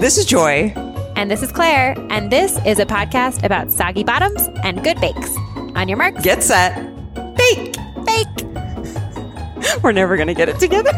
This 0.00 0.16
is 0.16 0.24
Joy. 0.24 0.72
And 1.14 1.30
this 1.30 1.42
is 1.42 1.52
Claire, 1.52 1.94
and 2.08 2.32
this 2.32 2.58
is 2.64 2.78
a 2.78 2.86
podcast 2.86 3.44
about 3.44 3.70
soggy 3.70 4.02
bottoms 4.02 4.48
and 4.64 4.82
good 4.82 4.98
bakes. 4.98 5.36
On 5.76 5.88
your 5.88 5.98
marks, 5.98 6.22
Get 6.22 6.42
set. 6.42 6.74
Bake. 7.36 7.76
bake. 8.06 8.44
We're 9.82 9.92
never 9.92 10.16
going 10.16 10.28
to 10.28 10.34
get 10.34 10.48
it 10.48 10.58
together. 10.58 10.90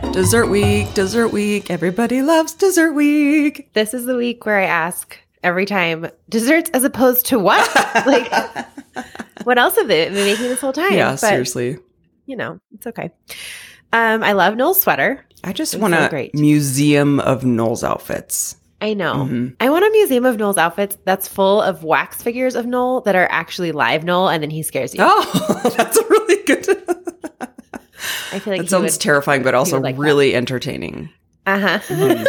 dessert 0.12 0.48
week, 0.48 0.92
dessert 0.92 1.28
week. 1.28 1.70
Everybody 1.70 2.20
loves 2.20 2.52
dessert 2.52 2.92
week. 2.92 3.72
This 3.72 3.94
is 3.94 4.04
the 4.04 4.16
week 4.16 4.44
where 4.44 4.58
I 4.58 4.64
ask 4.64 5.18
every 5.42 5.64
time 5.64 6.08
desserts 6.28 6.68
as 6.74 6.84
opposed 6.84 7.24
to 7.26 7.38
what? 7.38 7.74
like, 8.06 8.30
what 9.44 9.58
else 9.58 9.76
have 9.76 9.88
they 9.88 10.04
been 10.04 10.14
making 10.14 10.48
this 10.48 10.60
whole 10.60 10.74
time? 10.74 10.92
Yeah, 10.92 11.12
But, 11.12 11.20
seriously. 11.20 11.78
You 12.26 12.36
know, 12.36 12.60
it's 12.74 12.86
okay. 12.86 13.10
Um, 13.94 14.22
I 14.22 14.32
love 14.32 14.56
Noel's 14.56 14.82
sweater. 14.82 15.24
I 15.44 15.52
just 15.52 15.76
want 15.76 15.94
a 15.94 16.08
great. 16.08 16.34
museum 16.34 17.18
of 17.20 17.44
Noel's 17.44 17.82
outfits. 17.84 18.56
I 18.80 18.94
know. 18.94 19.14
Mhm. 19.14 19.54
I 19.60 19.70
want 19.70 19.84
a 19.84 19.90
museum 19.90 20.24
of 20.26 20.38
Noel's 20.38 20.58
outfits 20.58 20.96
that's 21.04 21.28
full 21.28 21.60
of 21.62 21.84
wax 21.84 22.20
figures 22.22 22.54
of 22.56 22.66
Noel 22.66 23.00
that 23.02 23.14
are 23.14 23.28
actually 23.30 23.70
live 23.72 24.02
Noel, 24.04 24.28
and 24.28 24.42
then 24.42 24.50
he 24.50 24.62
scares 24.62 24.94
you. 24.94 25.00
Oh, 25.02 25.72
that's 25.76 25.96
really 26.10 26.42
good. 26.44 26.66
I 28.32 28.38
feel 28.38 28.52
like 28.54 28.62
that 28.62 28.70
sounds 28.70 28.92
would, 28.94 29.00
terrifying, 29.00 29.42
but 29.42 29.54
also 29.54 29.78
like 29.80 29.96
that. 29.96 30.00
really 30.02 30.34
entertaining. 30.34 31.10
uh-huh. 31.46 31.78
Mhm. 31.88 32.26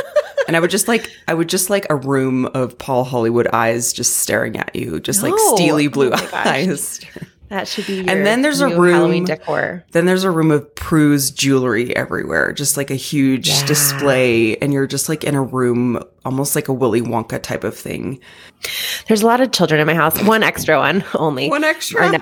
and 0.48 0.58
I 0.58 0.60
would 0.60 0.70
just 0.72 0.88
like, 0.88 1.10
I 1.28 1.34
would 1.34 1.50
just 1.50 1.70
like 1.70 1.88
a 1.90 1.96
room 1.96 2.46
of 2.48 2.78
Paul 2.78 3.04
Hollywood 3.04 3.48
eyes 3.54 3.94
just 3.94 4.18
staring 4.18 4.58
at 4.58 4.76
you, 4.76 5.00
just 5.00 5.24
like 5.24 5.34
No. 5.36 5.56
steely 5.56 5.88
Oh 5.88 5.92
blue 5.92 6.10
gosh. 6.12 6.30
eyes. 6.34 7.00
That 7.54 7.68
should 7.68 7.86
be. 7.88 8.00
And 8.00 8.26
then 8.26 8.42
there's 8.42 8.60
a 8.62 8.68
room- 8.68 8.94
Halloween 8.94 9.26
decor. 9.26 9.84
Then 9.92 10.06
there's 10.06 10.24
a 10.24 10.32
room 10.32 10.52
of 10.52 10.74
Prue's 10.76 11.32
jewelry 11.32 11.96
everywhere, 11.96 12.52
just 12.54 12.76
like 12.78 12.92
a 12.92 12.96
huge 12.96 13.48
Yeah. 13.50 13.66
display, 13.66 14.58
and 14.58 14.74
you're 14.74 14.88
just 14.88 15.08
like 15.10 15.24
in 15.24 15.36
a 15.36 15.42
room, 15.42 16.04
almost 16.26 16.56
like 16.56 16.68
a 16.68 16.74
Willy 16.74 17.02
Wonka 17.02 17.42
type 17.42 17.64
of 17.64 17.76
thing. 17.78 18.20
There's 19.08 19.22
a 19.22 19.26
lot 19.26 19.40
of 19.42 19.52
children 19.52 19.80
in 19.80 19.88
my 19.88 19.94
house. 19.96 20.22
One 20.24 20.44
extra 20.44 20.78
one 20.78 21.04
only. 21.16 21.50
One 21.50 21.64
Our, 21.64 21.70
extra. 21.70 22.10
ne- 22.12 22.20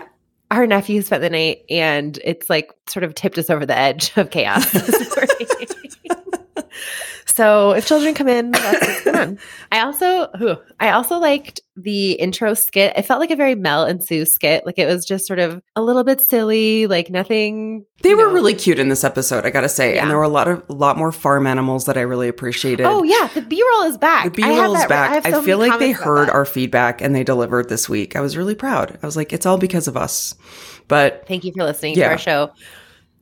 our 0.52 0.68
nephew 0.68 1.02
spent 1.02 1.22
the 1.22 1.30
night, 1.30 1.64
and 1.70 2.20
it's 2.24 2.50
like 2.50 2.72
sort 2.90 3.04
of 3.04 3.16
tipped 3.16 3.38
us 3.38 3.50
over 3.50 3.66
the 3.66 3.78
edge 3.78 4.12
of 4.18 4.30
chaos. 4.32 4.66
this 7.32 7.40
morning. 7.40 7.72
so 7.72 7.78
if 7.78 7.86
children 7.86 8.14
come 8.14 8.28
in, 8.28 8.52
that's 8.52 9.08
on. 9.08 9.40
I 9.72 9.80
also, 9.82 10.28
whew, 10.38 10.58
I 10.80 10.92
also 10.92 11.18
liked 11.20 11.62
the 11.76 12.12
intro 12.14 12.54
skit. 12.54 12.94
It 12.96 13.04
felt 13.04 13.20
like 13.20 13.32
a 13.32 13.36
very 13.36 13.56
Mel 13.56 13.84
and 13.86 14.04
Sue 14.04 14.26
skit. 14.26 14.66
Like 14.66 14.78
it 14.78 14.86
was 14.86 15.06
just 15.06 15.26
sort 15.28 15.40
of 15.40 15.62
a 15.76 15.82
little 15.82 16.04
bit 16.04 16.22
silly, 16.22 16.88
like 16.88 17.10
nothing. 17.10 17.86
They 18.04 18.16
were 18.16 18.28
know. 18.28 18.34
really 18.34 18.54
cute 18.54 18.80
in 18.80 18.90
this 18.90 19.04
episode, 19.04 19.46
I 19.46 19.50
gotta 19.52 19.70
say, 19.70 19.96
Yeah. 19.96 20.02
and 20.02 20.10
there 20.10 20.18
were 20.18 20.24
a 20.24 20.30
lot 20.30 20.48
of 20.48 20.64
a 20.70 20.74
lot 20.74 20.98
more 20.98 21.12
farm 21.12 21.48
animals 21.48 21.86
that 21.86 21.98
I 21.98 22.02
really 22.02 22.28
appreciated. 22.28 22.86
Oh 22.86 23.04
yeah, 23.04 23.30
the 23.34 23.42
B 23.42 23.64
roll 23.74 23.84
is 23.84 23.98
back. 23.98 24.26
The 24.26 24.32
B 24.32 24.44
roll 24.44 24.76
is 24.76 24.86
back. 24.88 25.26
I, 25.26 25.32
so 25.32 25.42
feel 25.42 25.58
like 25.58 25.80
they 25.80 25.92
heard 25.92 26.30
our 26.30 26.46
feedback 26.46 27.02
and 27.02 27.16
they 27.16 27.24
delivered 27.24 27.70
this 27.70 27.88
week. 27.88 28.16
I 28.16 28.22
was 28.22 28.36
really 28.38 28.56
proud. 28.56 28.98
I 29.02 29.06
was 29.06 29.16
like, 29.16 29.32
it's 29.34 29.46
all 29.46 29.58
because 29.58 29.88
of 29.88 29.96
us. 29.96 30.36
But 30.88 31.26
Thank 31.28 31.44
you 31.46 31.54
for 31.54 31.64
listening 31.64 31.96
Yeah. 31.96 32.08
to 32.08 32.12
our 32.14 32.18
show 32.18 32.52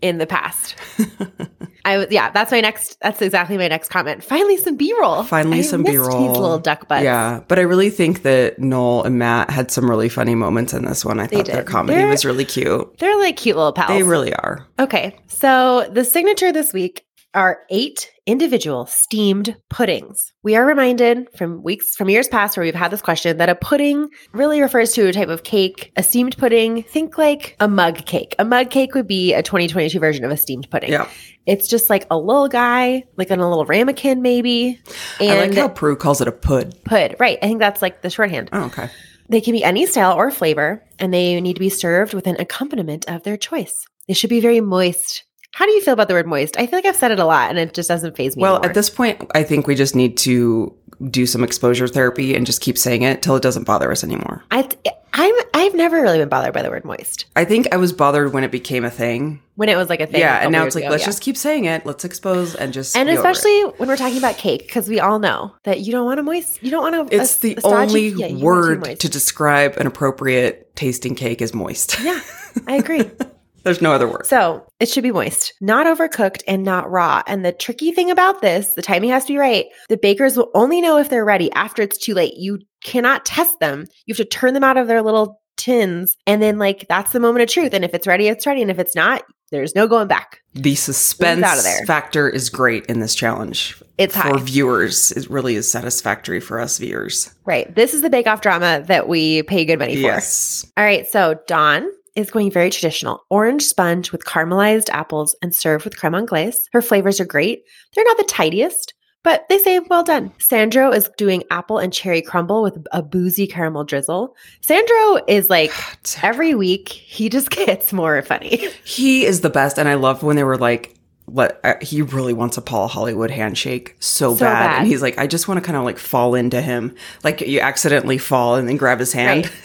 in 0.01 0.17
the 0.17 0.25
past. 0.27 0.75
I 1.89 2.07
yeah, 2.09 2.31
that's 2.31 2.51
my 2.51 2.61
next 2.61 2.97
that's 3.01 3.21
exactly 3.21 3.57
my 3.57 3.67
next 3.67 3.89
comment. 3.89 4.23
Finally 4.23 4.57
some 4.57 4.75
B-roll. 4.75 5.23
Finally 5.23 5.59
I 5.59 5.61
some 5.61 5.83
B-roll. 5.83 6.27
These 6.27 6.37
little 6.37 6.59
duck 6.59 6.87
butts. 6.87 7.03
yeah, 7.03 7.41
but 7.47 7.59
I 7.59 7.63
really 7.63 7.89
think 7.89 8.23
that 8.23 8.59
Noel 8.59 9.03
and 9.03 9.17
Matt 9.17 9.49
had 9.49 9.71
some 9.71 9.89
really 9.89 10.09
funny 10.09 10.35
moments 10.35 10.73
in 10.73 10.85
this 10.85 11.03
one. 11.03 11.19
I 11.19 11.27
thought 11.27 11.45
their 11.45 11.63
comedy 11.63 11.97
They're- 11.99 12.07
was 12.09 12.25
really 12.25 12.45
cute. 12.45 12.97
They're 12.99 13.17
like 13.19 13.37
cute 13.37 13.55
little 13.55 13.73
pals. 13.73 13.89
They 13.89 14.03
really 14.03 14.33
are. 14.33 14.65
Okay. 14.79 15.17
So 15.27 15.87
the 15.91 16.03
signature 16.05 16.51
this 16.51 16.73
week 16.73 17.05
are 17.33 17.59
eight 17.69 18.11
individual 18.25 18.85
steamed 18.85 19.55
puddings. 19.69 20.33
We 20.43 20.55
are 20.55 20.65
reminded 20.65 21.27
from 21.37 21.63
weeks 21.63 21.95
from 21.95 22.09
years 22.09 22.27
past 22.27 22.57
where 22.57 22.63
we've 22.63 22.75
had 22.75 22.91
this 22.91 23.01
question 23.01 23.37
that 23.37 23.49
a 23.49 23.55
pudding 23.55 24.09
really 24.33 24.61
refers 24.61 24.93
to 24.93 25.07
a 25.07 25.13
type 25.13 25.29
of 25.29 25.43
cake. 25.43 25.91
A 25.95 26.03
steamed 26.03 26.37
pudding, 26.37 26.83
think 26.83 27.17
like 27.17 27.55
a 27.59 27.67
mug 27.67 28.05
cake. 28.05 28.35
A 28.39 28.45
mug 28.45 28.69
cake 28.69 28.95
would 28.95 29.07
be 29.07 29.33
a 29.33 29.43
2022 29.43 29.99
version 29.99 30.25
of 30.25 30.31
a 30.31 30.37
steamed 30.37 30.69
pudding. 30.69 30.91
Yeah. 30.91 31.07
It's 31.45 31.67
just 31.67 31.89
like 31.89 32.05
a 32.11 32.17
little 32.17 32.47
guy, 32.47 33.03
like 33.17 33.31
in 33.31 33.39
a 33.39 33.49
little 33.49 33.65
ramekin 33.65 34.21
maybe. 34.21 34.79
And 35.19 35.31
I 35.31 35.47
like 35.47 35.55
how 35.55 35.69
Prue 35.69 35.95
calls 35.95 36.21
it 36.21 36.27
a 36.27 36.31
pud. 36.31 36.75
pud. 36.85 37.15
Right. 37.19 37.37
I 37.41 37.47
think 37.47 37.59
that's 37.59 37.81
like 37.81 38.01
the 38.01 38.09
shorthand. 38.09 38.49
Oh, 38.53 38.65
okay. 38.65 38.89
They 39.29 39.41
can 39.41 39.53
be 39.53 39.63
any 39.63 39.85
style 39.85 40.17
or 40.17 40.31
flavor, 40.31 40.83
and 40.97 41.13
they 41.13 41.39
need 41.39 41.53
to 41.53 41.59
be 41.59 41.69
served 41.69 42.15
with 42.15 42.25
an 42.25 42.35
accompaniment 42.39 43.07
of 43.07 43.21
their 43.21 43.37
choice. 43.37 43.85
They 44.07 44.15
should 44.15 44.31
be 44.31 44.39
very 44.39 44.59
moist. 44.59 45.23
How 45.53 45.65
do 45.65 45.71
you 45.71 45.81
feel 45.81 45.93
about 45.93 46.07
the 46.07 46.13
word 46.13 46.27
moist? 46.27 46.57
I 46.57 46.67
feel 46.67 46.77
like 46.77 46.85
I've 46.85 46.95
said 46.95 47.11
it 47.11 47.19
a 47.19 47.25
lot, 47.25 47.49
and 47.49 47.57
it 47.59 47.73
just 47.73 47.89
doesn't 47.89 48.15
phase 48.15 48.35
me. 48.37 48.41
Well, 48.41 48.55
anymore. 48.55 48.69
at 48.69 48.75
this 48.75 48.89
point, 48.89 49.29
I 49.33 49.43
think 49.43 49.67
we 49.67 49.75
just 49.75 49.95
need 49.95 50.17
to 50.19 50.73
do 51.09 51.25
some 51.25 51.43
exposure 51.43 51.87
therapy 51.87 52.35
and 52.35 52.45
just 52.45 52.61
keep 52.61 52.77
saying 52.77 53.03
it 53.03 53.21
till 53.21 53.35
it 53.35 53.41
doesn't 53.41 53.63
bother 53.63 53.89
us 53.91 54.03
anymore. 54.03 54.43
I, 54.51 54.67
I'm, 55.13 55.33
I've 55.53 55.73
never 55.73 56.01
really 56.01 56.17
been 56.17 56.27
bothered 56.29 56.53
by 56.53 56.61
the 56.61 56.69
word 56.69 56.83
moist 56.83 57.25
I 57.37 57.45
think 57.45 57.73
I 57.73 57.77
was 57.77 57.93
bothered 57.93 58.33
when 58.33 58.43
it 58.43 58.51
became 58.51 58.83
a 58.83 58.89
thing. 58.91 59.41
when 59.55 59.69
it 59.69 59.77
was 59.77 59.89
like 59.89 60.01
a 60.01 60.07
thing. 60.07 60.19
yeah, 60.19 60.39
and 60.39 60.51
now 60.51 60.65
it's 60.65 60.75
like 60.75 60.83
ago, 60.83 60.91
let's 60.91 61.03
yeah. 61.03 61.07
just 61.07 61.21
keep 61.21 61.37
saying 61.37 61.65
it. 61.65 61.85
Let's 61.85 62.03
expose 62.03 62.53
and 62.53 62.73
just 62.73 62.97
And 62.97 63.07
be 63.07 63.17
over 63.17 63.27
it. 63.27 63.31
especially 63.31 63.61
when 63.77 63.87
we're 63.87 63.97
talking 63.97 64.17
about 64.17 64.37
cake, 64.37 64.63
because 64.63 64.89
we 64.89 64.99
all 64.99 65.19
know 65.19 65.55
that 65.63 65.79
you 65.79 65.93
don't 65.93 66.05
want 66.05 66.19
a 66.19 66.23
moist. 66.23 66.61
You 66.61 66.69
don't 66.71 66.91
want 66.91 67.11
a. 67.11 67.15
it's 67.15 67.37
a- 67.37 67.41
the 67.55 67.59
a 67.63 67.67
only 67.67 68.09
yeah, 68.09 68.33
word 68.43 68.99
to 68.99 69.09
describe 69.09 69.77
an 69.77 69.87
appropriate 69.87 70.75
tasting 70.75 71.15
cake 71.15 71.41
is 71.41 71.53
moist. 71.53 71.97
Yeah, 72.01 72.19
I 72.67 72.75
agree. 72.75 73.09
There's 73.63 73.81
no 73.81 73.91
other 73.91 74.07
word. 74.07 74.25
So 74.25 74.65
it 74.79 74.89
should 74.89 75.03
be 75.03 75.11
moist, 75.11 75.53
not 75.61 75.85
overcooked 75.85 76.41
and 76.47 76.63
not 76.63 76.89
raw. 76.89 77.23
And 77.27 77.43
the 77.43 77.51
tricky 77.51 77.91
thing 77.91 78.09
about 78.11 78.41
this, 78.41 78.73
the 78.73 78.81
timing 78.81 79.09
has 79.09 79.25
to 79.25 79.33
be 79.33 79.37
right. 79.37 79.65
The 79.89 79.97
bakers 79.97 80.37
will 80.37 80.51
only 80.53 80.81
know 80.81 80.97
if 80.97 81.09
they're 81.09 81.25
ready 81.25 81.51
after 81.53 81.81
it's 81.81 81.97
too 81.97 82.13
late. 82.13 82.35
You 82.35 82.59
cannot 82.83 83.25
test 83.25 83.59
them. 83.59 83.85
You 84.05 84.13
have 84.13 84.17
to 84.17 84.25
turn 84.25 84.53
them 84.53 84.63
out 84.63 84.77
of 84.77 84.87
their 84.87 85.01
little 85.01 85.41
tins. 85.57 86.15
And 86.25 86.41
then, 86.41 86.57
like, 86.57 86.85
that's 86.87 87.11
the 87.11 87.19
moment 87.19 87.43
of 87.43 87.49
truth. 87.49 87.73
And 87.73 87.83
if 87.83 87.93
it's 87.93 88.07
ready, 88.07 88.27
it's 88.27 88.47
ready. 88.47 88.61
And 88.61 88.71
if 88.71 88.79
it's 88.79 88.95
not, 88.95 89.23
there's 89.51 89.75
no 89.75 89.87
going 89.87 90.07
back. 90.07 90.41
The 90.53 90.75
suspense 90.75 91.43
out 91.43 91.57
of 91.57 91.63
there. 91.63 91.85
factor 91.85 92.29
is 92.29 92.49
great 92.49 92.85
in 92.85 92.99
this 92.99 93.15
challenge. 93.15 93.81
It's 93.97 94.15
for 94.15 94.21
high. 94.21 94.37
viewers. 94.37 95.11
It 95.11 95.29
really 95.29 95.55
is 95.55 95.69
satisfactory 95.69 96.39
for 96.39 96.59
us 96.59 96.77
viewers. 96.77 97.33
Right. 97.45 97.73
This 97.73 97.93
is 97.93 98.01
the 98.01 98.09
bake 98.09 98.27
off 98.27 98.41
drama 98.41 98.83
that 98.87 99.07
we 99.07 99.43
pay 99.43 99.65
good 99.65 99.79
money 99.79 99.95
for. 99.95 100.01
Yes. 100.01 100.71
All 100.77 100.83
right. 100.83 101.07
So 101.07 101.35
Dawn 101.47 101.89
is 102.15 102.31
going 102.31 102.51
very 102.51 102.69
traditional 102.69 103.23
orange 103.29 103.63
sponge 103.63 104.11
with 104.11 104.25
caramelized 104.25 104.89
apples 104.89 105.35
and 105.41 105.53
served 105.53 105.85
with 105.85 105.97
creme 105.97 106.15
anglaise. 106.15 106.67
Her 106.73 106.81
flavors 106.81 107.19
are 107.19 107.25
great. 107.25 107.63
They're 107.95 108.03
not 108.05 108.17
the 108.17 108.23
tidiest, 108.23 108.93
but 109.23 109.45
they 109.49 109.57
say 109.57 109.79
well 109.79 110.03
done. 110.03 110.31
Sandro 110.39 110.91
is 110.91 111.09
doing 111.17 111.43
apple 111.51 111.77
and 111.77 111.91
cherry 111.91 112.21
crumble 112.21 112.63
with 112.63 112.77
a 112.91 113.01
boozy 113.03 113.47
caramel 113.47 113.83
drizzle. 113.83 114.35
Sandro 114.61 115.19
is 115.27 115.49
like 115.49 115.71
every 116.23 116.55
week 116.55 116.89
he 116.89 117.29
just 117.29 117.49
gets 117.51 117.91
more 117.93 118.21
funny. 118.21 118.67
He 118.85 119.25
is 119.25 119.41
the 119.41 119.49
best, 119.49 119.77
and 119.77 119.89
I 119.89 119.95
love 119.95 120.23
when 120.23 120.35
they 120.37 120.43
were 120.45 120.57
like, 120.57 120.95
"Let 121.27 121.59
uh, 121.63 121.75
he 121.81 122.01
really 122.01 122.33
wants 122.33 122.57
a 122.57 122.61
Paul 122.61 122.87
Hollywood 122.87 123.29
handshake 123.31 123.95
so, 123.99 124.33
So 124.35 124.39
bad. 124.45 124.67
bad. 124.67 124.79
and 124.79 124.87
he's 124.87 125.01
like, 125.01 125.17
I 125.17 125.27
just 125.27 125.47
want 125.47 125.57
to 125.59 125.65
kind 125.65 125.77
of 125.77 125.83
like 125.83 125.97
fall 125.97 126.33
into 126.35 126.61
him, 126.61 126.95
like 127.23 127.41
you 127.41 127.59
accidentally 127.59 128.17
fall 128.17 128.55
and 128.55 128.67
then 128.69 128.77
grab 128.77 128.99
his 128.99 129.11
hand." 129.13 129.51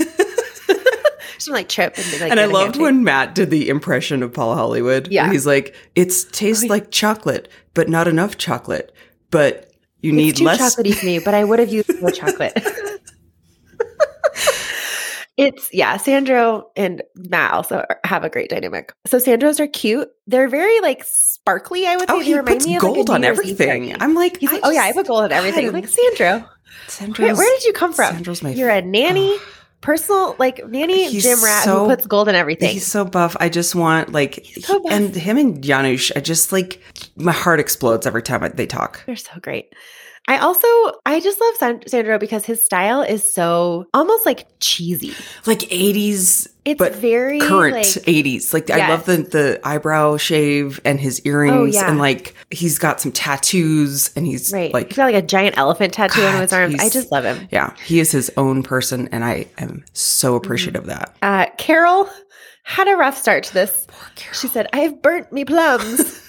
Just 1.35 1.51
like 1.51 1.69
trip 1.69 1.95
and, 1.97 2.21
like, 2.21 2.31
and 2.31 2.41
I 2.41 2.47
loved 2.47 2.77
when 2.77 3.05
Matt 3.05 3.35
did 3.35 3.51
the 3.51 3.69
impression 3.69 4.23
of 4.23 4.33
Paul 4.33 4.55
Hollywood. 4.55 5.09
Yeah. 5.11 5.31
He's 5.31 5.47
like, 5.47 5.75
"It 5.95 6.13
tastes 6.33 6.65
like 6.65 6.91
chocolate, 6.91 7.49
but 7.75 7.89
not 7.89 8.09
enough 8.09 8.39
chocolate, 8.39 8.95
but 9.31 9.71
you 10.01 10.13
need 10.13 10.37
too 10.37 10.45
less." 10.45 10.61
chocolatey 10.61 10.95
for 10.95 11.07
me, 11.07 11.19
but 11.19 11.35
I 11.35 11.45
would 11.45 11.59
have 11.59 11.73
used 11.73 12.01
more 12.01 12.11
chocolate. 12.11 12.53
it's 15.37 15.69
yeah, 15.73 15.97
Sandro 15.97 16.71
and 16.77 17.03
Matt 17.17 17.53
also 17.53 17.85
have 18.05 18.25
a 18.25 18.31
great 18.31 18.51
dynamic. 18.51 18.93
So 19.07 19.19
Sandros 19.19 19.59
are 19.59 19.67
cute. 19.67 20.09
They're 20.27 20.49
very 20.49 20.81
like 20.81 21.03
sparkly. 21.05 21.87
I 21.87 21.97
would 21.97 22.09
say 22.09 22.15
Oh, 22.15 22.21
he 22.21 22.41
puts 22.41 22.67
me 22.67 22.77
of 22.77 22.83
like, 22.83 22.91
oh, 22.91 22.95
gold 22.95 23.11
on 23.11 23.25
everything. 23.25 24.01
I'm 24.01 24.15
like, 24.15 24.41
like, 24.43 24.61
oh 24.63 24.71
yeah, 24.71 24.83
I 24.83 24.93
put 24.93 25.07
gold 25.09 25.25
on 25.25 25.33
everything. 25.33 25.67
God, 25.67 25.75
like 25.75 25.89
Sandro, 25.89 26.49
Sandro's, 26.87 27.19
where, 27.19 27.37
where 27.37 27.59
did 27.59 27.65
you 27.65 27.73
come 27.73 27.93
from? 27.93 28.13
Sandro's 28.15 28.43
my 28.43 28.51
You're 28.51 28.71
a 28.71 28.83
nanny, 28.83 29.37
personal 29.85 30.35
like 30.39 30.67
nanny 30.67 31.11
He's 31.11 31.23
gym 31.23 31.45
rat 31.45 31.65
so- 31.65 31.81
who 31.81 31.95
puts 31.95 32.07
gold 32.07 32.29
in 32.29 32.35
everything. 32.35 32.71
He's 32.73 32.87
so 32.87 33.05
buff. 33.05 33.37
I 33.39 33.49
just 33.51 33.75
want 33.75 34.13
like, 34.13 34.47
so 34.61 34.83
and 34.89 35.15
him 35.15 35.37
and 35.37 35.63
Janusz. 35.63 36.11
I 36.17 36.21
just 36.21 36.53
like 36.53 36.81
my 37.17 37.33
heart 37.33 37.61
explodes 37.61 38.07
every 38.07 38.23
time 38.23 38.43
I, 38.43 38.49
they 38.49 38.67
talk. 38.67 39.05
They're 39.05 39.15
so 39.15 39.39
great. 39.41 39.75
I 40.27 40.39
also 40.39 40.67
I 41.05 41.21
just 41.21 41.39
love 41.41 41.55
San- 41.57 41.87
Sandro 41.87 42.19
because 42.19 42.47
his 42.47 42.65
style 42.65 43.03
is 43.03 43.31
so 43.31 43.87
almost 43.93 44.25
like 44.25 44.47
cheesy. 44.59 45.13
Like 45.47 45.59
80s, 45.61 46.49
It's 46.65 46.79
but 46.79 46.95
very 46.95 47.41
current 47.41 47.75
like, 47.77 47.85
80s. 47.87 48.55
Like 48.55 48.71
I 48.71 48.89
love 48.89 49.05
the 49.05 49.19
the 49.19 49.61
eyebrow 49.65 50.17
shave 50.17 50.81
and 50.85 50.99
his 50.99 51.21
earrings, 51.27 51.55
Oh, 51.55 51.65
yeah. 51.67 51.91
and 51.91 51.99
like 51.99 52.35
he's 52.51 52.79
got 52.79 53.03
some 53.03 53.13
tattoos, 53.13 54.11
and 54.17 54.27
he's 54.27 54.51
right. 54.51 54.73
like, 54.73 54.87
He's 54.89 54.97
got 54.97 55.05
like 55.13 55.23
a 55.23 55.27
giant 55.27 55.59
elephant 55.59 55.93
tattoo 55.93 56.23
on 56.23 56.41
his 56.41 56.53
arms. 56.55 56.77
I 56.81 56.89
just 56.89 57.13
love 57.13 57.25
him. 57.25 57.47
yeah, 57.51 57.75
he 57.85 58.01
is 58.01 58.11
his 58.11 58.31
own 58.39 58.63
person, 58.63 59.09
and 59.13 59.25
I 59.25 59.47
am 59.59 59.69
Mm-hmm. 59.69 59.79
so 59.93 60.37
appreciative 60.37 60.83
of 60.83 60.87
that. 60.89 61.15
Uh, 61.21 61.47
Carol 61.59 62.09
had 62.63 62.89
a 62.89 62.97
rough 62.97 63.19
start 63.19 63.45
to 63.45 63.53
this. 63.55 63.87
She 64.33 64.49
said, 64.49 64.69
"I 64.73 64.79
have 64.79 65.03
burnt 65.03 65.33
me 65.35 65.45
plums." 65.45 66.21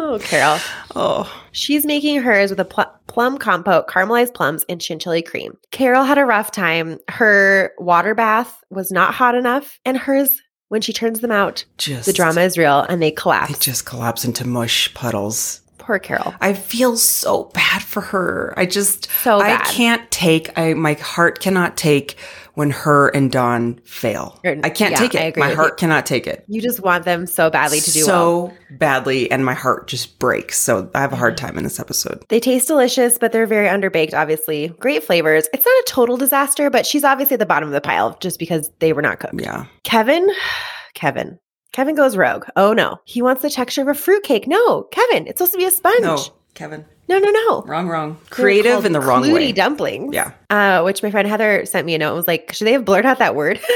Oh, 0.00 0.18
Carol. 0.22 0.58
Oh, 0.94 1.30
She's 1.50 1.84
making 1.84 2.20
hers 2.22 2.50
with 2.50 2.60
a 2.60 2.64
pl- 2.64 2.86
plum 3.08 3.36
compote, 3.36 3.88
caramelized 3.88 4.32
plums, 4.32 4.64
and 4.68 4.80
chantilly 4.82 5.22
cream. 5.22 5.58
Carol 5.72 6.04
had 6.04 6.18
a 6.18 6.24
rough 6.24 6.52
time. 6.52 6.98
Her 7.08 7.72
water 7.78 8.14
bath 8.14 8.62
was 8.70 8.92
not 8.92 9.12
hot 9.12 9.34
enough, 9.34 9.80
and 9.84 9.96
hers, 9.98 10.40
when 10.68 10.82
she 10.82 10.92
turns 10.92 11.18
them 11.20 11.32
out, 11.32 11.64
just 11.78 12.06
the 12.06 12.12
drama 12.12 12.42
is 12.42 12.56
real 12.56 12.80
and 12.88 13.02
they 13.02 13.10
collapse. 13.10 13.52
They 13.52 13.58
just 13.58 13.86
collapse 13.86 14.24
into 14.24 14.46
mush 14.46 14.92
puddles. 14.94 15.62
Poor 15.78 15.98
Carol. 15.98 16.34
I 16.40 16.52
feel 16.52 16.96
so 16.98 17.44
bad 17.54 17.82
for 17.82 18.02
her. 18.02 18.52
I 18.56 18.66
just 18.66 19.10
So 19.22 19.40
bad. 19.40 19.62
I 19.62 19.64
can't 19.72 20.08
take 20.10 20.56
I 20.58 20.74
my 20.74 20.92
heart 20.94 21.40
cannot 21.40 21.76
take 21.78 22.16
when 22.58 22.70
her 22.70 23.06
and 23.10 23.30
Dawn 23.30 23.78
fail. 23.84 24.40
I 24.44 24.68
can't 24.68 24.90
yeah, 24.90 24.96
take 24.96 25.14
it. 25.14 25.36
My 25.36 25.52
heart 25.52 25.74
you. 25.74 25.76
cannot 25.76 26.06
take 26.06 26.26
it. 26.26 26.44
You 26.48 26.60
just 26.60 26.80
want 26.80 27.04
them 27.04 27.24
so 27.28 27.50
badly 27.50 27.78
to 27.78 27.92
do 27.92 28.00
so 28.00 28.46
well. 28.46 28.56
badly 28.72 29.30
and 29.30 29.44
my 29.44 29.54
heart 29.54 29.86
just 29.86 30.18
breaks. 30.18 30.58
So 30.58 30.90
I 30.92 31.00
have 31.00 31.12
a 31.12 31.16
hard 31.16 31.36
time 31.36 31.56
in 31.56 31.62
this 31.62 31.78
episode. 31.78 32.24
They 32.30 32.40
taste 32.40 32.66
delicious, 32.66 33.16
but 33.16 33.30
they're 33.30 33.46
very 33.46 33.68
underbaked, 33.68 34.12
obviously. 34.12 34.68
Great 34.80 35.04
flavors. 35.04 35.48
It's 35.52 35.64
not 35.64 35.70
a 35.70 35.84
total 35.86 36.16
disaster, 36.16 36.68
but 36.68 36.84
she's 36.84 37.04
obviously 37.04 37.34
at 37.34 37.38
the 37.38 37.46
bottom 37.46 37.68
of 37.68 37.72
the 37.72 37.80
pile 37.80 38.18
just 38.18 38.40
because 38.40 38.72
they 38.80 38.92
were 38.92 39.02
not 39.02 39.20
cooked. 39.20 39.40
Yeah. 39.40 39.66
Kevin, 39.84 40.28
Kevin. 40.94 41.38
Kevin 41.72 41.94
goes 41.94 42.16
rogue. 42.16 42.44
Oh 42.56 42.72
no. 42.72 42.98
He 43.04 43.22
wants 43.22 43.42
the 43.42 43.50
texture 43.50 43.82
of 43.82 43.88
a 43.88 43.94
fruitcake. 43.94 44.48
No, 44.48 44.82
Kevin, 44.90 45.28
it's 45.28 45.38
supposed 45.38 45.52
to 45.52 45.58
be 45.58 45.64
a 45.64 45.70
sponge. 45.70 46.00
No, 46.00 46.18
Kevin. 46.58 46.84
no, 47.08 47.18
no. 47.20 47.30
no. 47.30 47.62
Wrong, 47.62 47.86
wrong. 47.88 48.18
Creative 48.30 48.84
in 48.84 48.92
the 48.92 49.00
wrong 49.00 49.22
Clootie 49.22 49.32
way. 49.32 49.52
dumplings. 49.52 50.12
Yeah. 50.12 50.32
Uh, 50.50 50.82
which 50.82 51.04
my 51.04 51.10
friend 51.12 51.28
Heather 51.28 51.64
sent 51.64 51.86
me 51.86 51.94
a 51.94 51.98
note 51.98 52.08
and 52.08 52.16
was 52.16 52.26
like, 52.26 52.52
should 52.52 52.66
they 52.66 52.72
have 52.72 52.84
blurred 52.84 53.06
out 53.06 53.20
that 53.20 53.36
word? 53.36 53.60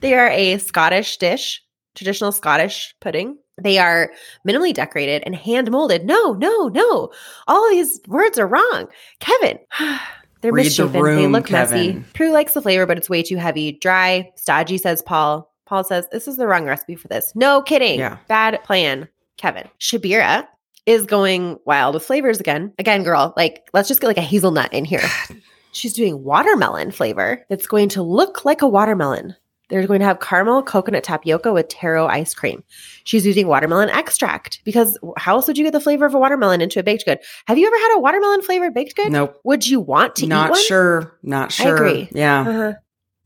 they 0.00 0.14
are 0.14 0.28
a 0.28 0.58
Scottish 0.58 1.16
dish, 1.16 1.62
traditional 1.94 2.32
Scottish 2.32 2.94
pudding. 3.00 3.38
They 3.62 3.78
are 3.78 4.10
minimally 4.46 4.74
decorated 4.74 5.22
and 5.24 5.34
hand 5.34 5.70
molded. 5.70 6.04
No, 6.04 6.34
no, 6.34 6.68
no. 6.68 7.10
All 7.46 7.64
of 7.64 7.70
these 7.72 8.00
words 8.06 8.38
are 8.38 8.46
wrong. 8.46 8.86
Kevin. 9.20 9.58
They're 10.40 10.52
Read 10.52 10.64
the 10.66 10.68
misshapen. 10.68 10.92
they 10.92 11.00
room, 11.00 11.32
look 11.32 11.50
messy. 11.50 11.86
Kevin. 11.86 12.04
Prue 12.12 12.30
likes 12.30 12.52
the 12.52 12.60
flavor, 12.60 12.84
but 12.84 12.98
it's 12.98 13.08
way 13.08 13.22
too 13.22 13.38
heavy. 13.38 13.72
Dry, 13.72 14.30
stodgy, 14.36 14.76
says 14.76 15.00
Paul. 15.00 15.50
Paul 15.64 15.84
says, 15.84 16.06
This 16.12 16.28
is 16.28 16.36
the 16.36 16.46
wrong 16.46 16.66
recipe 16.66 16.96
for 16.96 17.08
this. 17.08 17.32
No 17.34 17.62
kidding. 17.62 17.98
Yeah. 17.98 18.18
Bad 18.28 18.62
plan. 18.62 19.08
Kevin. 19.38 19.66
Syabira 19.80 20.46
is 20.86 21.06
going 21.06 21.58
wild 21.64 21.94
with 21.94 22.04
flavors 22.04 22.40
again. 22.40 22.72
Again, 22.78 23.02
girl, 23.02 23.32
like 23.36 23.68
let's 23.72 23.88
just 23.88 24.00
get 24.00 24.06
like 24.06 24.18
a 24.18 24.22
hazelnut 24.22 24.72
in 24.72 24.84
here. 24.84 25.02
She's 25.72 25.92
doing 25.92 26.22
watermelon 26.22 26.92
flavor 26.92 27.44
that's 27.48 27.66
going 27.66 27.88
to 27.90 28.02
look 28.02 28.44
like 28.44 28.62
a 28.62 28.68
watermelon. 28.68 29.34
They're 29.70 29.86
going 29.86 30.00
to 30.00 30.06
have 30.06 30.20
caramel 30.20 30.62
coconut 30.62 31.04
tapioca 31.04 31.52
with 31.52 31.68
taro 31.68 32.06
ice 32.06 32.34
cream. 32.34 32.62
She's 33.04 33.26
using 33.26 33.48
watermelon 33.48 33.88
extract 33.88 34.60
because 34.64 34.98
how 35.16 35.36
else 35.36 35.46
would 35.48 35.56
you 35.56 35.64
get 35.64 35.72
the 35.72 35.80
flavor 35.80 36.04
of 36.04 36.14
a 36.14 36.18
watermelon 36.18 36.60
into 36.60 36.78
a 36.78 36.82
baked 36.82 37.06
good? 37.06 37.18
Have 37.46 37.58
you 37.58 37.66
ever 37.66 37.76
had 37.76 37.96
a 37.96 38.00
watermelon 38.00 38.42
flavored 38.42 38.74
baked 38.74 38.94
good? 38.94 39.10
Nope. 39.10 39.40
Would 39.42 39.66
you 39.66 39.80
want 39.80 40.16
to 40.16 40.26
eat 40.26 40.28
Not 40.28 40.56
sure. 40.56 41.18
Not 41.22 41.50
sure. 41.50 41.74
agree. 41.74 42.08
Yeah. 42.12 42.40
Uh-huh. 42.42 42.72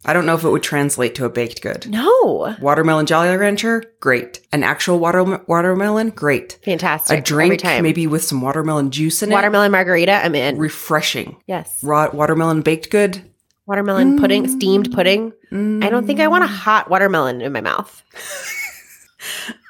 I 0.05 0.13
don't 0.13 0.27
know 0.27 0.35
if 0.37 0.45
it 0.45 0.49
would 0.49 0.63
translate 0.63 1.17
to 1.17 1.25
a 1.25 1.29
baked 1.29 1.61
good. 1.61 1.89
No. 1.89 2.55
Watermelon 2.61 3.05
Jolly 3.07 3.37
Rancher, 3.37 3.83
great. 4.01 4.41
An 4.53 4.63
actual 4.63 4.99
water 5.01 5.43
watermelon, 5.49 6.11
great. 6.11 6.59
Fantastic. 6.65 7.11
A 7.15 7.19
Every 7.19 7.25
drink, 7.25 7.61
time. 7.61 7.83
maybe 7.83 8.07
with 8.07 8.23
some 8.23 8.41
watermelon 8.41 8.91
juice 8.91 9.23
in 9.23 9.31
it. 9.31 9.35
watermelon 9.35 9.73
margarita. 9.73 10.13
I'm 10.13 10.35
in. 10.37 10.57
Refreshing. 10.57 11.43
yes. 11.47 11.83
Raw 11.83 12.11
watermelon 12.13 12.63
baked 12.63 12.91
good. 12.91 13.23
Watermelon 13.67 14.19
pudding, 14.19 14.49
steamed 14.49 14.93
pudding. 14.93 15.33
Mm. 15.53 15.85
I 15.85 15.91
don't 15.91 16.07
think 16.07 16.21
I 16.21 16.29
want 16.29 16.45
a 16.45 16.47
hot 16.47 16.89
watermelon 16.89 17.43
in 17.43 17.53
my 17.53 17.61
mouth. 17.61 18.03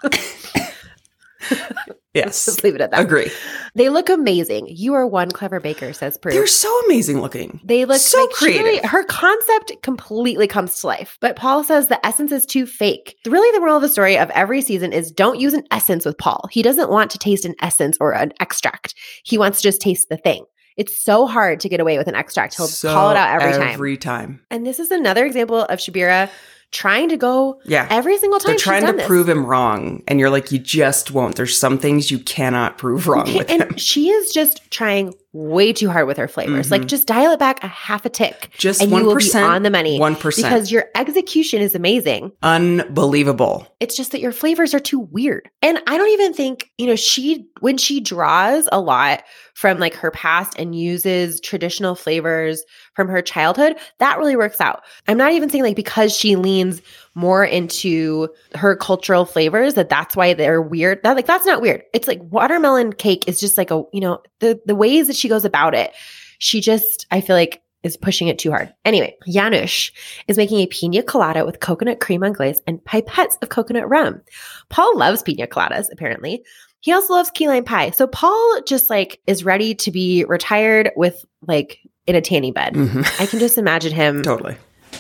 Yes. 2.15 2.47
Just 2.47 2.65
leave 2.65 2.75
it 2.75 2.81
at 2.81 2.91
that. 2.91 3.01
Agree. 3.01 3.31
They 3.75 3.91
look 3.91 4.09
amazing. 4.09 4.67
You 4.71 4.95
are 4.95 5.07
one 5.07 5.31
clever 5.31 5.61
baker, 5.61 5.93
says 5.93 6.17
Prue. 6.19 6.33
They're 6.33 6.47
so 6.47 6.75
amazing 6.87 7.21
looking. 7.21 7.61
They 7.65 7.85
look 7.85 7.99
so 8.01 8.19
like 8.21 8.35
she 8.37 8.47
really- 8.47 8.63
creative. 8.63 8.91
her 8.91 9.05
concept 9.05 9.73
completely 9.83 10.47
comes 10.47 10.81
to 10.81 10.87
life. 10.87 11.19
But 11.21 11.37
Paul 11.37 11.63
says 11.65 11.89
the 11.89 12.05
essence 12.05 12.33
is 12.33 12.47
too 12.47 12.67
fake. 12.67 13.17
Really, 13.27 13.51
the 13.53 13.61
moral 13.61 13.77
of 13.77 13.83
the 13.83 13.89
story 13.89 14.17
of 14.19 14.31
every 14.31 14.63
season 14.63 14.93
is 14.93 15.11
don't 15.13 15.39
use 15.39 15.53
an 15.55 15.65
essence 15.71 16.05
with 16.07 16.17
Paul. 16.19 16.49
He 16.51 16.63
doesn't 16.63 16.91
want 16.91 17.11
to 17.11 17.19
taste 17.19 17.45
an 17.45 17.55
essence 17.61 17.97
or 18.01 18.13
an 18.13 18.33
extract. 18.41 18.95
He 19.25 19.37
wants 19.39 19.59
to 19.59 19.63
just 19.65 19.81
taste 19.81 20.09
the 20.09 20.17
thing. 20.17 20.45
It's 20.79 21.05
so 21.05 21.27
hard 21.27 21.61
to 21.61 21.69
get 21.69 21.81
away 21.81 21.99
with 21.99 22.07
an 22.07 22.15
extract. 22.15 22.57
He'll 22.57 22.69
So 22.69 22.93
call 22.93 23.11
it 23.11 23.17
out 23.17 23.43
every, 23.43 23.59
time. 23.59 23.69
Every 23.75 23.97
time. 23.97 24.41
And 24.51 24.65
this 24.65 24.79
is 24.79 24.91
another 24.93 25.27
example 25.27 25.61
of 25.63 25.79
Syabira 25.81 26.31
trying 26.71 27.09
to 27.09 27.17
go 27.17 27.61
Yeah. 27.65 27.87
every 27.91 28.19
single 28.19 28.39
time 28.39 28.51
They're 28.51 28.59
trying 28.59 28.87
to 28.87 28.93
this. 28.93 29.07
prove 29.07 29.29
him 29.29 29.47
wrong. 29.47 30.03
And 30.07 30.21
you're 30.21 30.31
like, 30.31 30.53
you 30.53 30.59
just 30.59 31.11
won't. 31.13 31.37
There's 31.37 31.59
some 31.59 31.79
things 31.79 32.11
you 32.11 32.19
cannot 32.19 32.77
prove 32.79 33.09
wrong 33.09 33.33
with 33.35 33.49
him. 33.49 33.77
she 33.77 34.11
is 34.11 34.33
just 34.33 34.71
trying 34.71 35.15
way 35.39 35.73
too 35.73 35.89
hard 35.89 36.09
with 36.09 36.17
her 36.17 36.27
flavors. 36.27 36.67
Mhm. 36.67 36.71
Like 36.73 36.87
just 36.87 37.07
dial 37.07 37.31
it 37.31 37.39
back 37.39 37.63
a 37.63 37.69
half 37.69 38.05
a 38.05 38.09
tick. 38.09 38.51
Just 38.59 38.83
and 38.83 38.91
you 38.91 38.97
will 38.97 39.15
be 39.15 39.25
1%. 39.25 39.45
on 39.49 39.63
the 39.63 39.71
money. 39.71 39.99
1%. 39.99 40.37
Because 40.37 40.73
your 40.73 40.87
execution 40.97 41.63
is 41.63 41.77
amazing. 41.77 42.33
Unbelievable. 42.43 43.67
It's 43.79 43.97
just 43.97 44.13
that 44.13 44.21
your 44.21 44.33
flavors 44.33 44.75
are 44.75 44.81
too 44.81 44.99
weird. 44.99 45.49
And 45.63 45.81
I 45.87 45.97
don't 45.97 46.11
even 46.11 46.35
think, 46.35 46.71
you 46.77 46.87
know, 46.87 46.97
she, 46.97 47.47
when 47.61 47.79
she 47.79 48.01
draws 48.01 48.69
a 48.73 48.81
lot 48.81 49.23
from 49.55 49.79
like 49.79 49.95
her 49.95 50.11
past 50.11 50.55
and 50.59 50.75
uses 50.75 51.41
traditional 51.41 51.95
flavors 51.95 52.65
from 52.95 53.09
her 53.09 53.23
childhood, 53.23 53.77
that 53.99 54.19
really 54.19 54.37
works 54.37 54.61
out. 54.61 54.83
I'm 55.07 55.19
not 55.19 55.33
even 55.33 55.51
saying 55.51 55.63
like 55.65 55.77
because 55.77 56.15
she 56.15 56.37
leans 56.37 56.83
more 57.15 57.45
into 57.45 58.29
her 58.55 58.77
cultural 58.77 59.25
flavors 59.25 59.75
that 59.75 59.89
that's 59.89 60.17
why 60.17 60.35
they're 60.35 60.63
weird. 60.63 61.03
That 61.03 61.17
like 61.17 61.27
that's 61.27 61.47
not 61.47 61.61
weird. 61.61 61.83
It's 61.93 62.09
like 62.09 62.21
watermelon 62.23 62.93
cake 62.93 63.27
is 63.27 63.41
just 63.41 63.59
like 63.59 63.71
a, 63.71 63.83
you 63.93 64.01
know, 64.01 64.21
the 64.41 64.61
the 64.67 64.75
ways 64.75 65.07
that 65.07 65.17
she 65.17 65.29
goes 65.29 65.45
about 65.45 65.75
it. 65.75 65.93
She 66.39 66.61
just 66.61 67.07
I 67.11 67.21
feel 67.21 67.37
like 67.37 67.63
is 67.83 67.97
pushing 67.97 68.29
it 68.29 68.39
too 68.39 68.51
hard. 68.51 68.75
Anyway, 68.85 69.17
Janusz 69.29 69.93
is 70.27 70.37
making 70.37 70.59
a 70.59 70.67
pina 70.67 71.03
colada 71.03 71.45
with 71.45 71.61
coconut 71.61 72.01
creme 72.01 72.25
anglaise 72.25 72.61
and 72.67 72.83
pipettes 72.85 73.41
of 73.41 73.49
coconut 73.51 73.89
rum. 73.89 74.21
Paul 74.69 74.97
loves 74.99 75.23
pina 75.23 75.47
coladas, 75.47 75.87
apparently. 75.93 76.43
He 76.81 76.93
also 76.93 77.15
loves 77.15 77.31
key 77.31 77.49
lime 77.49 77.65
pie. 77.65 77.91
So 77.91 78.07
Paul 78.07 78.61
just 78.67 78.91
like 78.91 79.21
is 79.27 79.45
ready 79.45 79.75
to 79.77 79.91
be 79.91 80.25
retired 80.25 80.91
with 80.97 81.25
like 81.47 81.81
in 82.07 82.15
a 82.15 82.21
tanning 82.21 82.53
bed. 82.53 82.75
hmm 82.75 83.03
I 83.19 83.27
can 83.27 83.39
just 83.39 83.59
imagine 83.59 83.93
him 83.93 84.23
Totally. 84.25 84.57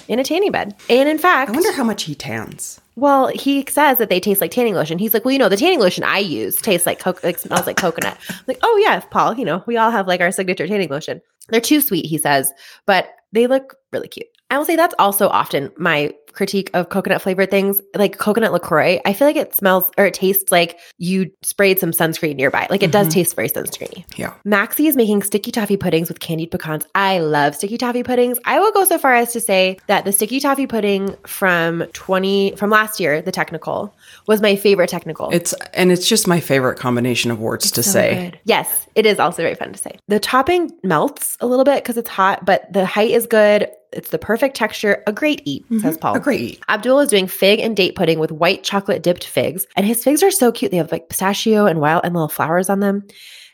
In 0.08 0.18
a 0.18 0.24
tanning 0.24 0.50
bed. 0.50 0.74
And 0.90 1.08
in 1.08 1.18
fact, 1.18 1.50
I 1.50 1.52
wonder 1.52 1.72
how 1.72 1.84
much 1.84 2.04
he 2.04 2.14
tans. 2.14 2.80
well, 2.96 3.28
he 3.28 3.64
says 3.68 3.98
that 3.98 4.08
they 4.08 4.20
taste 4.20 4.40
like 4.40 4.50
tanning 4.50 4.74
lotion. 4.74 4.98
He's 4.98 5.14
like, 5.14 5.24
well, 5.24 5.32
you 5.32 5.38
know, 5.38 5.48
the 5.48 5.56
tanning 5.56 5.80
lotion 5.80 6.02
I 6.04 6.18
use 6.18 6.56
tastes 6.56 6.86
like 6.86 7.04
like 7.22 7.38
smells 7.38 7.66
like 7.66 7.76
coconut. 7.76 8.18
I'm 8.28 8.36
like, 8.46 8.58
oh 8.62 8.80
yeah, 8.82 9.00
Paul, 9.00 9.34
you 9.38 9.44
know, 9.44 9.62
we 9.66 9.76
all 9.76 9.90
have 9.90 10.08
like 10.08 10.20
our 10.20 10.32
signature 10.32 10.66
tanning 10.66 10.88
lotion. 10.88 11.20
They're 11.48 11.60
too 11.60 11.80
sweet, 11.80 12.06
he 12.06 12.18
says, 12.18 12.52
but 12.86 13.08
they 13.32 13.46
look 13.46 13.76
really 13.92 14.08
cute. 14.08 14.26
I 14.50 14.56
will 14.58 14.64
say 14.64 14.76
that's 14.76 14.94
also 14.98 15.28
often 15.28 15.70
my 15.76 16.14
critique 16.32 16.70
of 16.72 16.88
coconut 16.88 17.20
flavored 17.20 17.50
things, 17.50 17.80
like 17.96 18.16
coconut 18.18 18.52
LaCroix. 18.52 19.00
I 19.04 19.12
feel 19.12 19.26
like 19.26 19.36
it 19.36 19.54
smells 19.56 19.90
or 19.98 20.06
it 20.06 20.14
tastes 20.14 20.52
like 20.52 20.78
you 20.96 21.30
sprayed 21.42 21.80
some 21.80 21.90
sunscreen 21.90 22.36
nearby. 22.36 22.66
Like 22.70 22.82
it 22.82 22.92
does 22.92 23.08
Mhm. 23.08 23.12
taste 23.12 23.34
very 23.34 23.48
sunscreeny. 23.48 24.04
Yeah. 24.16 24.34
Maxy 24.44 24.86
is 24.86 24.94
making 24.94 25.22
sticky 25.24 25.50
toffee 25.50 25.76
puddings 25.76 26.08
with 26.08 26.20
candied 26.20 26.50
pecans. 26.52 26.86
I 26.94 27.18
love 27.18 27.56
sticky 27.56 27.76
toffee 27.76 28.04
puddings. 28.04 28.38
I 28.44 28.60
will 28.60 28.70
go 28.70 28.84
so 28.84 28.98
far 28.98 29.14
as 29.14 29.32
to 29.32 29.40
say 29.40 29.78
that 29.88 30.04
the 30.04 30.12
sticky 30.12 30.38
toffee 30.38 30.66
pudding 30.68 31.16
from 31.26 31.84
20 31.92 32.54
from 32.56 32.70
last 32.70 33.00
year, 33.00 33.20
the 33.20 33.32
technical, 33.32 33.92
was 34.28 34.40
my 34.40 34.54
favorite 34.54 34.90
technical. 34.90 35.28
It's 35.30 35.54
and 35.74 35.90
it's 35.90 36.06
just 36.08 36.28
my 36.28 36.38
favorite 36.40 36.78
combination 36.78 37.30
of 37.32 37.40
words 37.40 37.70
to 37.72 37.82
So 37.82 37.90
say. 37.90 38.14
good. 38.30 38.40
Yes, 38.44 38.86
it 38.94 39.06
is 39.06 39.18
also 39.18 39.42
very 39.42 39.56
fun 39.56 39.72
to 39.72 39.78
say. 39.78 39.98
The 40.06 40.20
topping 40.20 40.70
melts 40.84 41.36
a 41.40 41.46
little 41.46 41.64
bit 41.64 41.82
because 41.82 41.96
it's 41.96 42.10
hot, 42.10 42.44
but 42.46 42.72
the 42.72 42.86
height 42.86 43.10
is 43.10 43.26
good. 43.26 43.68
It's 43.98 44.10
the 44.10 44.18
perfect 44.18 44.56
texture. 44.56 45.02
A 45.06 45.12
great 45.12 45.42
eat, 45.44 45.66
says 45.80 45.98
Paul. 45.98 46.14
A 46.16 46.20
great 46.20 46.40
eat. 46.40 46.62
Abdul 46.68 47.00
is 47.00 47.08
doing 47.10 47.26
fig 47.26 47.58
and 47.60 47.76
date 47.76 47.94
pudding 47.96 48.18
with 48.18 48.32
white 48.32 48.62
chocolate 48.64 49.02
dipped 49.02 49.24
figs, 49.26 49.66
and 49.76 49.84
his 49.84 50.02
figs 50.02 50.22
are 50.22 50.30
so 50.30 50.50
cute. 50.52 50.70
They 50.70 50.76
have 50.78 50.92
like 50.92 51.08
pistachio 51.08 51.66
and 51.66 51.80
wild 51.80 52.02
and 52.04 52.14
little 52.14 52.28
flowers 52.28 52.70
on 52.70 52.80
them, 52.80 53.06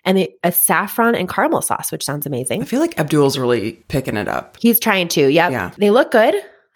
and 0.04 0.18
they, 0.18 0.34
a 0.44 0.52
saffron 0.52 1.14
and 1.14 1.28
caramel 1.28 1.62
sauce, 1.62 1.90
which 1.90 2.04
sounds 2.04 2.26
amazing. 2.26 2.62
I 2.62 2.66
feel 2.66 2.80
like 2.80 2.98
Abdul's 2.98 3.38
really 3.38 3.72
picking 3.88 4.16
it 4.16 4.28
up. 4.28 4.56
He's 4.60 4.78
trying 4.78 5.08
to. 5.08 5.28
Yep. 5.28 5.50
Yeah. 5.50 5.70
They 5.78 5.90
look 5.90 6.10
good. 6.10 6.34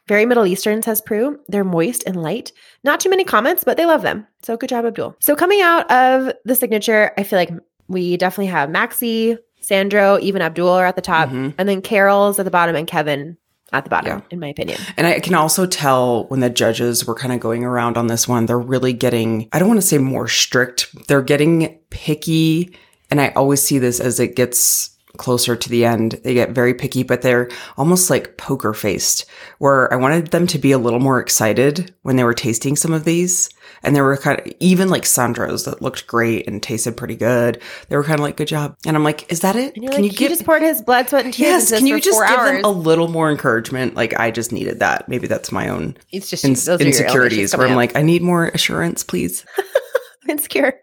Very 0.09 0.25
Middle 0.25 0.47
Eastern, 0.47 0.81
says 0.81 1.03
Prue. 1.03 1.39
They're 1.49 1.65
moist 1.65 2.03
and 2.07 2.23
light. 2.23 2.51
Not 2.83 2.99
too 2.99 3.11
many 3.11 3.25
comments, 3.25 3.63
but 3.65 3.77
they 3.77 3.85
love 3.85 4.01
them. 4.01 4.27
So 4.43 4.57
good 4.57 4.71
job, 4.71 4.87
Abdul. 4.87 5.15
So 5.21 5.37
coming 5.37 5.61
out 5.61 5.91
of 5.91 6.33
the 6.47 6.55
signature, 6.55 7.13
I 7.19 7.25
feel 7.25 7.39
like 7.39 7.51
we 7.89 8.17
definitely 8.17 8.47
have 8.47 8.71
Maxy, 8.71 9.37
Sandro, 9.61 10.19
even 10.23 10.41
Abdul 10.41 10.69
are 10.71 10.87
at 10.87 10.97
the 10.97 11.03
top, 11.03 11.29
Mhm. 11.29 11.53
and 11.59 11.69
then 11.69 11.83
Carol's 11.83 12.39
at 12.39 12.45
the 12.47 12.51
bottom 12.51 12.75
and 12.75 12.87
Kevin 12.87 13.37
at 13.73 13.85
the 13.85 13.91
bottom, 13.91 14.19
Yeah. 14.19 14.25
in 14.31 14.41
my 14.41 14.49
opinion. 14.49 14.79
And 14.97 15.07
I 15.07 15.21
can 15.21 15.35
also 15.35 15.67
tell 15.67 16.25
when 16.29 16.41
the 16.41 16.51
judges 16.51 17.07
were 17.07 17.15
kind 17.15 17.33
of 17.33 17.41
going 17.41 17.65
around 17.65 17.97
on 17.97 18.07
this 18.07 18.27
one, 18.27 18.47
they're 18.47 18.59
really 18.59 18.93
getting, 18.93 19.49
I 19.53 19.59
don't 19.59 19.69
want 19.69 19.81
to 19.81 19.87
say 19.87 19.99
more 19.99 20.29
strict, 20.29 20.89
they're 21.07 21.23
getting 21.23 21.79
picky. 21.91 22.75
And 23.11 23.21
I 23.21 23.29
always 23.31 23.63
see 23.63 23.79
this 23.79 24.01
as 24.01 24.21
it 24.21 24.37
gets 24.37 24.91
closer 25.19 25.55
to 25.55 25.69
the 25.69 25.85
end. 25.85 26.13
They 26.25 26.35
get 26.35 26.51
very 26.51 26.73
picky, 26.73 27.03
but 27.03 27.23
they're 27.23 27.51
almost 27.77 28.09
like 28.09 28.37
poker 28.39 28.73
faced, 28.73 29.27
where 29.59 29.93
I 29.93 29.97
wanted 29.97 30.29
them 30.29 30.47
to 30.49 30.59
be 30.59 30.73
a 30.73 30.79
little 30.79 31.01
more 31.01 31.21
excited 31.21 31.95
when 32.03 32.17
they 32.17 32.25
were 32.25 32.35
tasting 32.35 32.77
some 32.77 32.93
of 32.93 33.05
these. 33.05 33.51
And 33.83 33.95
they 33.95 34.01
were 34.01 34.17
kind 34.17 34.41
of, 34.41 34.53
even 34.59 34.89
like 34.89 35.05
Sandro's 35.07 35.65
that 35.65 35.83
looked 35.83 36.07
great 36.07 36.49
and 36.49 36.61
tasted 36.63 36.97
pretty 36.97 37.15
good. 37.15 37.61
They 37.89 37.97
were 37.97 38.03
kind 38.03 38.19
of 38.19 38.25
like, 38.25 38.37
good 38.37 38.49
job. 38.49 38.77
And 38.87 38.97
I'm 38.97 39.05
like, 39.05 39.31
is 39.31 39.41
that 39.41 39.55
it? 39.55 39.77
You're 39.77 39.93
like, 39.93 40.01
he 40.01 40.29
just 40.29 40.45
poured 40.45 40.63
his 40.63 40.83
blood, 40.83 41.09
sweat, 41.09 41.27
and 41.27 41.35
tears 41.35 41.71
yes, 41.71 41.79
can 41.79 41.87
you 41.87 41.99
for 41.99 42.01
just 42.01 42.21
give 42.21 42.39
hours. 42.39 42.63
them 42.63 42.65
a 42.65 42.71
little 42.71 43.09
more 43.09 43.31
encouragement? 43.31 43.95
Like, 43.95 44.19
I 44.19 44.31
just 44.31 44.51
needed 44.51 44.81
that. 44.81 45.09
Maybe 45.09 45.27
that's 45.27 45.53
my 45.53 45.69
own 45.69 45.97
it's 46.11 46.31
just 46.31 46.45
ins- 46.45 46.65
those 46.65 46.81
are 46.81 46.85
your 46.85 46.89
elevations 46.89 47.01
insecurities 47.01 47.57
where 47.57 47.67
I'm 47.67 47.73
up. 47.73 47.77
like, 47.77 47.97
I 47.97 48.03
need 48.03 48.23
more 48.23 48.47
assurance, 48.49 49.05
please. 49.05 49.45
insecure. 50.29 50.75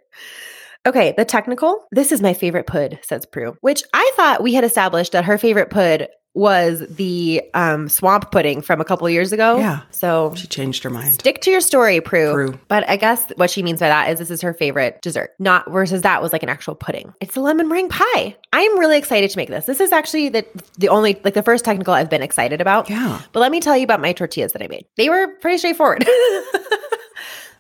Okay, 0.86 1.14
the 1.18 1.26
technical. 1.26 1.86
This 1.92 2.12
is 2.12 2.22
my 2.22 2.34
favorite 2.34 2.68
pud, 2.68 3.00
says 3.04 3.26
Prue, 3.26 3.58
which 3.62 3.84
I 3.94 4.12
thought 4.16 4.44
we 4.44 4.54
had 4.54 4.64
established 4.64 5.14
that 5.14 5.26
her 5.26 5.38
favorite 5.38 5.70
pud 5.70 6.08
was 6.36 6.84
the 6.90 7.42
um, 7.54 7.88
swamp 7.88 8.30
pudding 8.30 8.62
from 8.62 8.82
a 8.82 8.84
couple 8.84 9.10
years 9.10 9.32
ago. 9.32 9.58
Yeah. 9.58 9.80
So 9.92 10.34
She 10.36 10.48
changed 10.48 10.84
her 10.84 10.90
mind. 10.90 11.14
stick 11.14 11.40
to 11.44 11.50
your 11.50 11.62
story, 11.62 12.02
Prue. 12.02 12.34
Prue. 12.34 12.60
But 12.68 12.88
I 12.90 12.98
guess 12.98 13.32
what 13.38 13.50
she 13.50 13.64
means 13.64 13.80
by 13.80 13.88
that 13.88 14.10
is 14.12 14.20
this 14.20 14.30
is 14.30 14.42
her 14.42 14.54
favorite 14.54 15.02
dessert, 15.02 15.30
not 15.40 15.72
versus 15.72 16.02
that 16.02 16.22
was 16.22 16.34
like 16.34 16.44
an 16.44 16.50
actual 16.50 16.76
pudding. 16.76 17.14
It's 17.22 17.38
a 17.38 17.40
lemon 17.40 17.70
meringue 17.70 17.88
pie. 17.88 18.36
I'm 18.52 18.78
really 18.78 18.98
excited 18.98 19.30
to 19.32 19.38
make 19.38 19.48
this. 19.48 19.66
This 19.66 19.80
is 19.80 19.94
actually 19.94 20.28
the 20.28 20.46
the 20.78 20.90
only 20.90 21.20
like 21.24 21.36
the 21.36 21.42
first 21.44 21.64
technical 21.64 21.94
I've 21.94 22.10
been 22.10 22.22
excited 22.22 22.60
about. 22.60 22.90
Yeah. 22.90 23.22
But 23.32 23.40
let 23.40 23.50
me 23.50 23.62
tell 23.62 23.78
you 23.78 23.86
about 23.86 24.02
my 24.02 24.12
tortillas 24.12 24.52
that 24.52 24.62
I 24.62 24.68
made. 24.68 24.86
They 24.98 25.08
were 25.08 25.30
pretty 25.40 25.58
straightforward. 25.58 26.06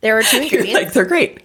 there 0.05 0.13
were 0.13 0.21
two 0.23 0.37
ingredients 0.37 0.73
like, 0.73 0.93
they're 0.93 1.05
great. 1.05 1.43